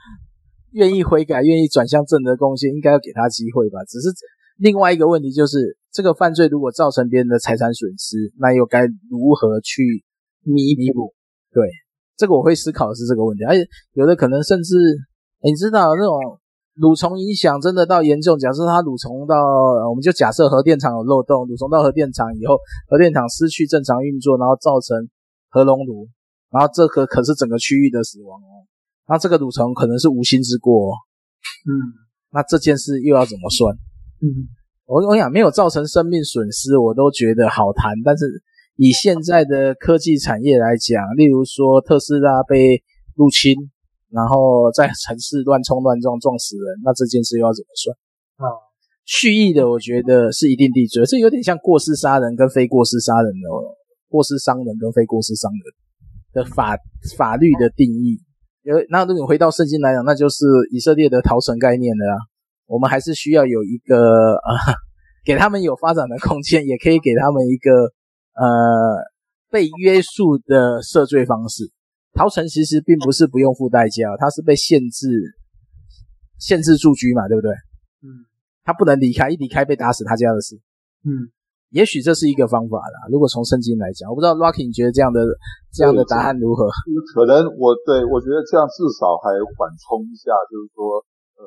[0.73, 3.79] 愿意悔改、愿意转向正的贡献，应该要给他机会吧。
[3.87, 4.09] 只是
[4.57, 10.03] 另外一个问题就是，这个犯罪如果造成别人的财产损失，那又该如何去
[10.43, 11.15] 弥补？
[11.51, 11.67] 对，
[12.17, 13.45] 这个我会思考的是这个问题。
[13.45, 14.75] 而且有的可能甚至，
[15.41, 16.39] 你知道那种
[16.79, 19.35] 蠕虫影响真的到严重，假设它蠕虫到，
[19.89, 22.57] 我们就假设核电厂有漏洞，蠕虫到核电厂以后，
[22.87, 25.09] 核电厂失去正常运作，然后造成
[25.49, 26.07] 核熔炉。
[26.49, 28.63] 然后这个可是整个区域的死亡哦，
[29.09, 30.93] 那这个蠕虫可能是无心之过哦，
[31.67, 31.71] 嗯，
[32.31, 33.75] 那这件事又要怎么算？
[34.21, 34.47] 嗯，
[34.85, 38.25] 我我想没有造成生命损失，我都觉得好谈，但是
[38.77, 42.81] 以现在的科技产业来讲，例如说特斯拉被
[43.15, 43.53] 入侵，
[44.11, 47.95] 然后在城市乱冲乱撞撞死人，那这件事又要怎么算？
[48.37, 48.55] 啊、嗯，
[49.05, 53.49] 蓄意的，我觉得是一定地罪，这有点像过失杀人跟非过失杀人的，
[54.09, 55.61] 过失伤人跟非过失伤人
[56.33, 56.77] 的法
[57.17, 58.19] 法律的定义。
[58.63, 62.17] 有，那如果回到圣经来讲，那就是以色列的逃城概念了啊。
[62.65, 63.95] 我们还是需要有一个
[64.35, 64.55] 呃，
[65.23, 67.71] 给他们有发展的空间，也可以给他们一个
[68.35, 69.03] 呃
[69.49, 71.71] 被约束的赦罪方式。
[72.17, 75.05] 逃城其实并不是不用付代价，它是被限制、
[76.41, 77.53] 限制住居嘛，对不对？
[78.01, 78.25] 嗯，
[78.65, 80.57] 他不能离开，一离开被打死，他家的事。
[81.05, 81.29] 嗯，
[81.69, 83.05] 也许这是一个方法啦。
[83.13, 85.21] 如果从圣经来讲，我不知道 Rocky 你觉得这样的
[85.69, 86.65] 这样的答案如何？
[87.13, 90.97] 可能我对我觉得这样至少还缓冲一下，就是说，
[91.37, 91.45] 呃，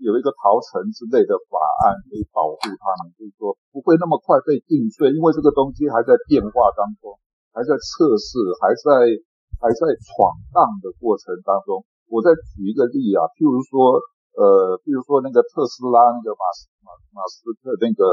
[0.00, 7.12] 有一个逃城之类的法案可以保护他们，就是说不会那么快被定罪，因为这个东西还在变化当中，
[7.52, 9.27] 还在测试，还在。
[9.58, 13.98] 还在闯荡的过程当中，我再举一个例啊，譬如说，
[14.38, 18.06] 呃，譬如说那个特斯拉那个马斯马马斯克那个，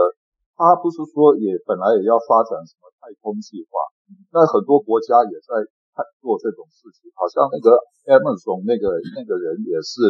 [0.58, 3.78] 他不是说也本来也要发展什么太空计划，
[4.34, 5.54] 那很多国家也在
[6.20, 7.78] 做这种事情，好像那个
[8.10, 10.02] Amazon 那个那个人也是，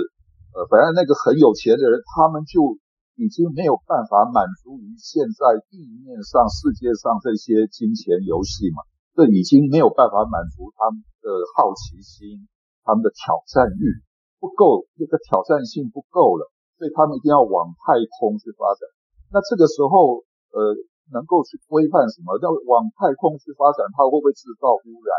[0.55, 2.79] 呃，反正那个很有钱的人，他们就
[3.19, 8.81] 已经没有办法满足于现在地面上世界上这些金钱游戏嘛。
[9.15, 12.51] 这已经没有办法满足他们的好奇心，
[12.83, 14.03] 他们的挑战欲
[14.43, 18.83] 不够，这个挑战性不够了，所以他们一定要往太空去发展。
[19.31, 20.75] 那这个时候，呃，
[21.15, 22.35] 能够去规范什么？
[22.43, 25.09] 要往太空去发展，它会不会制造污染？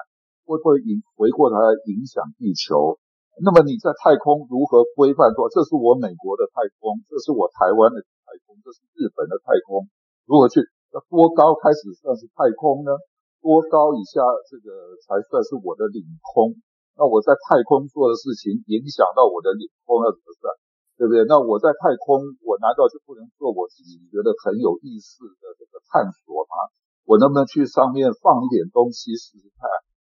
[0.45, 3.01] 会不会影回过头来影响地球？
[3.41, 5.33] 那么你在太空如何规范？
[5.33, 9.89] 说这是我美国的太空，这是我台湾的太空，这是日本的太空，
[10.29, 10.61] 如何去？
[10.95, 12.93] 要多高开始算是太空呢？
[13.41, 14.21] 多高以下
[14.51, 16.03] 这个才算是我的领
[16.35, 16.57] 空？
[16.97, 20.49] 那我在太空做的事情影响到我的领空要怎么算？
[20.97, 21.29] 对不对？
[21.29, 26.73] 那我在太空，我难道就不能做我自己觉得很有意思的这个探索吗？
[27.05, 29.69] 我能不能去上面放一点东西试试看？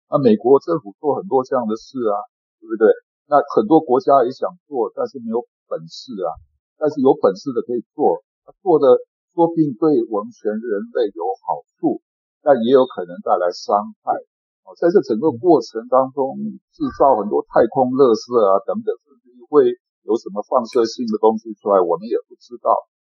[0.09, 2.17] 那美国政府做很多这样的事啊，
[2.59, 2.89] 对不对？
[3.29, 6.33] 那很多国家也想做，但是没有本事啊。
[6.81, 8.25] 但是有本事的可以做，
[8.65, 8.97] 做的
[9.37, 12.01] 说不定对我们全人类有好处。
[12.41, 14.17] 但也有可能带来伤害。
[14.61, 16.37] 哦，在这整个过程当中，
[16.69, 19.73] 制造很多太空垃圾啊等等，甚至会
[20.05, 22.69] 有什么放射性的东西出来，我们也不知道。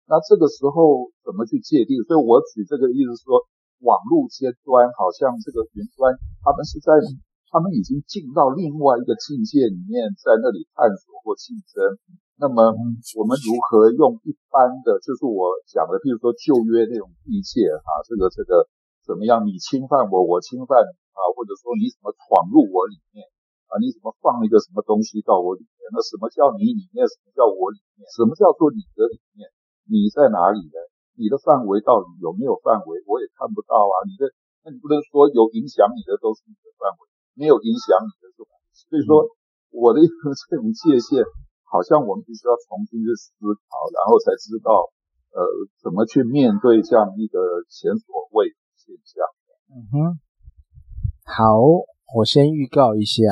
[0.07, 1.99] 那这个时候怎么去界定？
[2.07, 3.43] 所以我举这个意思说，
[3.83, 6.95] 网络尖端好像这个云端，他们是在，
[7.51, 11.83] 他们已经进到另外一个境界里面，在那里探索或竞争。
[12.39, 12.71] 那么
[13.19, 18.63] 我们如何用一般的，就是我讲的，比如说旧约那种地界啊，这个这个。
[19.03, 19.43] 怎么样？
[19.45, 21.21] 你侵犯我，我侵犯你啊？
[21.35, 23.27] 或者说你怎么闯入我里面
[23.67, 23.75] 啊？
[23.83, 25.91] 你怎么放一个什么东西到我里面？
[25.91, 27.03] 那什么叫你里面？
[27.05, 28.07] 什么叫我里面？
[28.15, 29.51] 什么叫做你的里面？
[29.91, 30.77] 你在哪里呢？
[31.19, 33.03] 你的范围到底有没有范围？
[33.05, 33.95] 我也看不到啊！
[34.09, 34.33] 你的，
[34.65, 37.01] 那你不能说有影响你的都是你的范围，
[37.37, 38.57] 没有影响你的是吧？
[38.73, 39.29] 所以说，
[39.69, 41.21] 我的这种界限，
[41.69, 44.89] 好像我们必须要重新去思考，然后才知道，
[45.37, 45.45] 呃，
[45.85, 48.49] 怎么去面对这样一个前所未。
[49.75, 50.19] 嗯哼，
[51.25, 51.43] 好，
[52.15, 53.23] 我先预告一下，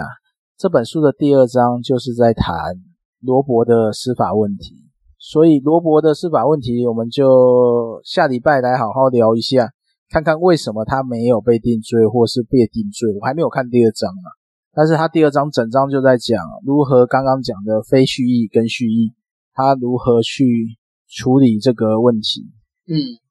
[0.57, 2.75] 这本书的第二章就是在谈
[3.19, 4.89] 罗伯的司法问题，
[5.19, 9.69] 所以罗伯的司法问题，我们就下礼拜来好好聊一下，
[10.09, 13.13] 看看为什么他没有被定罪或是被定罪。
[13.19, 14.27] 我还没有看第二章啊，
[14.73, 19.13] 但是他第二章整章就在讲如何刚刚讲的非蓄意跟蓄意，
[19.53, 22.49] 他如何去处理这个问题。
[22.87, 23.21] 嗯。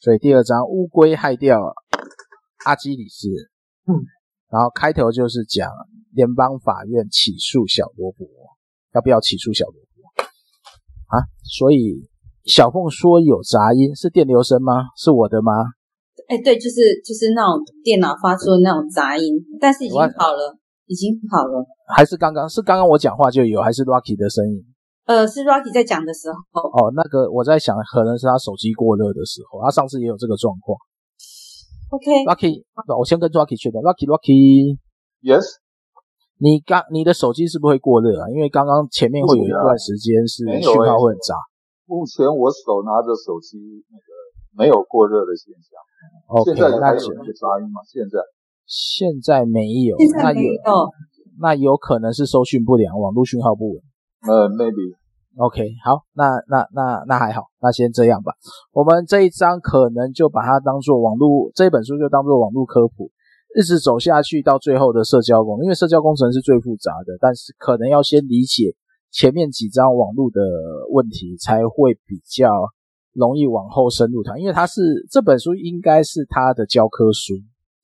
[0.00, 1.74] 所以第二章乌龟害掉
[2.64, 3.28] 阿基里斯，
[3.86, 3.98] 嗯，
[4.48, 5.68] 然后开头就是讲
[6.12, 8.26] 联邦法院起诉小罗伯，
[8.94, 11.26] 要不要起诉小罗伯啊？
[11.42, 12.08] 所以
[12.44, 14.86] 小凤说有杂音，是电流声吗？
[14.96, 15.52] 是我的吗？
[16.28, 21.66] 哎，对，就是就是那种电脑发出的那种杂音，但是已经好了，已经好了。
[21.96, 24.62] 还是刚刚是刚刚我讲话就有，还是 Rocky 的声音？
[25.08, 26.36] 呃，是 Rocky 在讲的时候。
[26.60, 29.56] 哦，那个我在想，可能是他手机过热的时候。
[29.64, 30.76] 他上次也有这个状况。
[31.88, 32.60] OK，Rocky，
[32.92, 33.80] 我先跟 Rocky 确认。
[33.80, 35.64] Rocky，Rocky，Yes，
[36.36, 38.28] 你刚你的手机是不是会过热啊？
[38.28, 41.32] 因为刚刚前面会有一段时间是讯号会很差。
[41.88, 43.56] 目前我手拿着手机，
[43.88, 44.12] 那个
[44.60, 45.80] 没有过热的现象。
[46.36, 47.80] OK，现在还有那个杂音吗？
[47.88, 48.20] 现在
[48.68, 49.96] 现在没有。
[49.96, 50.92] 现在没有。
[51.40, 53.80] 那有可能是收讯不良，网络讯号不稳。
[54.26, 54.97] 呃、uh,，maybe，
[55.38, 58.32] OK，好，那那那那还好，那先这样吧。
[58.72, 63.12] 我们这一章可能就把它当做网络，这本书就当做网络科普，
[63.56, 68.74] 一直走下去到最后的社交工，因为社交工程是最复杂的，但是可能要先理解
[69.12, 70.40] 前面几章网络的
[70.90, 72.50] 问题，才会比较
[73.12, 74.40] 容易往后深入谈。
[74.40, 77.34] 因为它是这本书应该是他的教科书，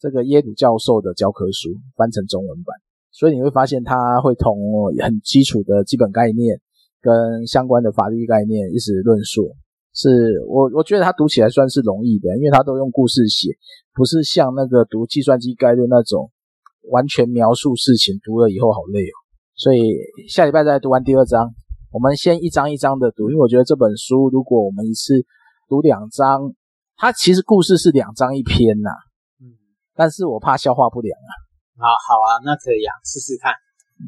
[0.00, 2.74] 这个耶鲁教授的教科书翻成中文版，
[3.12, 4.58] 所以你会发现他会从
[5.00, 6.58] 很基础的基本概念。
[7.04, 9.52] 跟相关的法律概念一直论述，
[9.92, 13.50] 是我我觉得他读起来算是容易的，因为他都用故事写，
[13.92, 16.30] 不是像那个读计算机概论那种
[16.90, 19.14] 完全描述事情，读了以后好累哦。
[19.54, 19.92] 所以
[20.26, 21.52] 下礼拜再读完第二章，
[21.92, 25.12] 我们先一章一章的读，因为我觉得这本书如果我们一次
[25.68, 26.54] 读两章，
[26.96, 28.90] 它其实故事是两章一篇呐，
[29.42, 29.52] 嗯，
[29.94, 31.30] 但是我怕消化不良啊。
[31.76, 33.52] 好，好啊，那可以啊，试试看。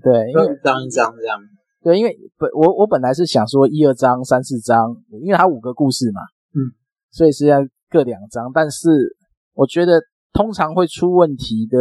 [0.02, 1.38] 对，因为一章一章这样。
[1.86, 6.20] 对，因为本我我本来是想说一二章、三四章，因为它五个故事嘛，
[6.52, 6.74] 嗯，
[7.12, 8.50] 所以是要各两章。
[8.52, 9.14] 但是
[9.54, 11.78] 我觉得通常会出问题的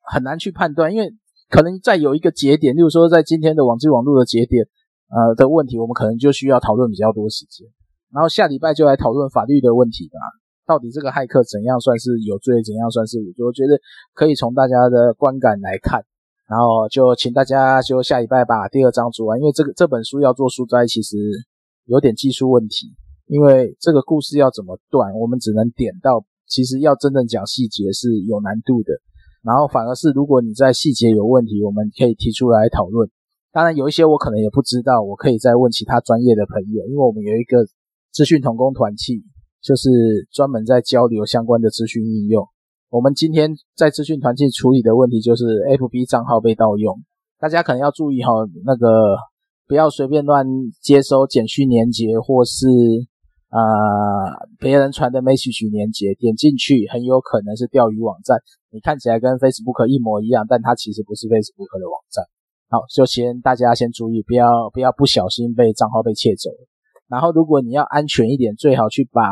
[0.00, 1.12] 很难去判断，因为
[1.50, 4.64] 可能在有一个节点，例如说在今天的网际网络的节点，
[5.10, 7.66] 呃的问题，我们可能就需要讨论比较多时间。
[8.12, 10.20] 然后下礼拜就来讨论法律的问题吧，
[10.68, 13.44] 到底这个骇客怎样算是有罪，怎样算是无罪？
[13.44, 13.76] 我觉得
[14.14, 16.04] 可以从大家的观感来看。
[16.52, 21.16] 然后就请大家就下礼拜把第二章做完，因为这个这本书要做书摘，其实
[21.86, 22.92] 有点技术问题，
[23.24, 28.92] 因为这个故事要怎么断，我们只能点到，其实要真正讲细节是有难度的。
[29.42, 33.08] 然后反而是如果你在细节有问题，我们可以提出来讨论。
[33.50, 37.64] 当然有一些我可能也不知道，我可以再问其他专业的朋友，因为我们有一个
[38.12, 39.24] 资讯同工团契，
[39.62, 39.88] 就是
[40.30, 42.46] 专门在交流相关的资讯应用。
[42.92, 45.44] 我们今天在资讯团契处理的问题就是
[45.80, 47.00] FB 账号被盗用，
[47.40, 48.30] 大家可能要注意哈，
[48.66, 49.16] 那个
[49.66, 50.44] 不要随便乱
[50.82, 52.66] 接收简讯连结或是
[53.48, 53.64] 啊、
[54.58, 58.36] 别人传的 message 连结，点进去很有可能是钓鱼网站，
[58.70, 62.26] 你看起来跟 Facebook 一模一样，但它其实不是 Facebook 的网站。
[62.68, 66.50] 好，就先大家先注意，不要不要不小心被账号被窃走。
[67.08, 69.24] 然后如果你要安全一点，最好去把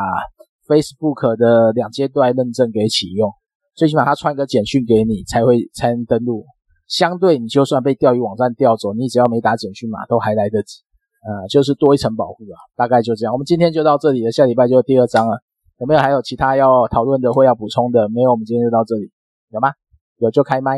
[0.65, 3.31] Facebook 的两阶段认证给启用。
[3.75, 6.45] 最起码他传个简讯给你才会才能登录，
[6.87, 10.81] 相对你就算被钓鱼网站调走，你只要没打简讯码都还来得及，
[11.23, 13.33] 呃，就是多一层保护啊，大概就这样。
[13.33, 15.39] 我们今天就到这里了，下礼拜就第二章了，
[15.79, 18.09] 有没有还有其他要讨论的或要补充的？
[18.09, 19.09] 没有，我们今天就到这里，
[19.49, 19.71] 有吗？
[20.17, 20.77] 有就开麦，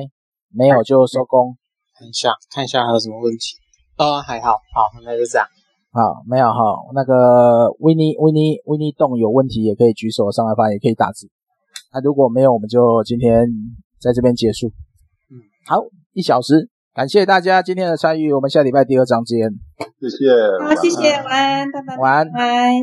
[0.49, 1.57] 没有就收工。
[1.97, 3.57] 看一下，看一下还有什么问题？
[3.97, 5.47] 哦，还好，好，那就这样。
[5.91, 6.57] 好，没有哈，
[6.93, 11.27] 那个维尼维尼维尼洞有问题也可以举手上来发言，也可以打字。
[11.93, 13.45] 那、啊、如果没有，我们就今天
[14.01, 14.67] 在这边结束。
[15.29, 15.37] 嗯，
[15.67, 15.83] 好，
[16.13, 19.51] 一小时，感谢大家今天的参与，我们下礼拜第二章见。
[20.01, 20.17] 谢谢，
[20.59, 22.73] 好，谢谢，晚安，拜拜，晚安，拜拜。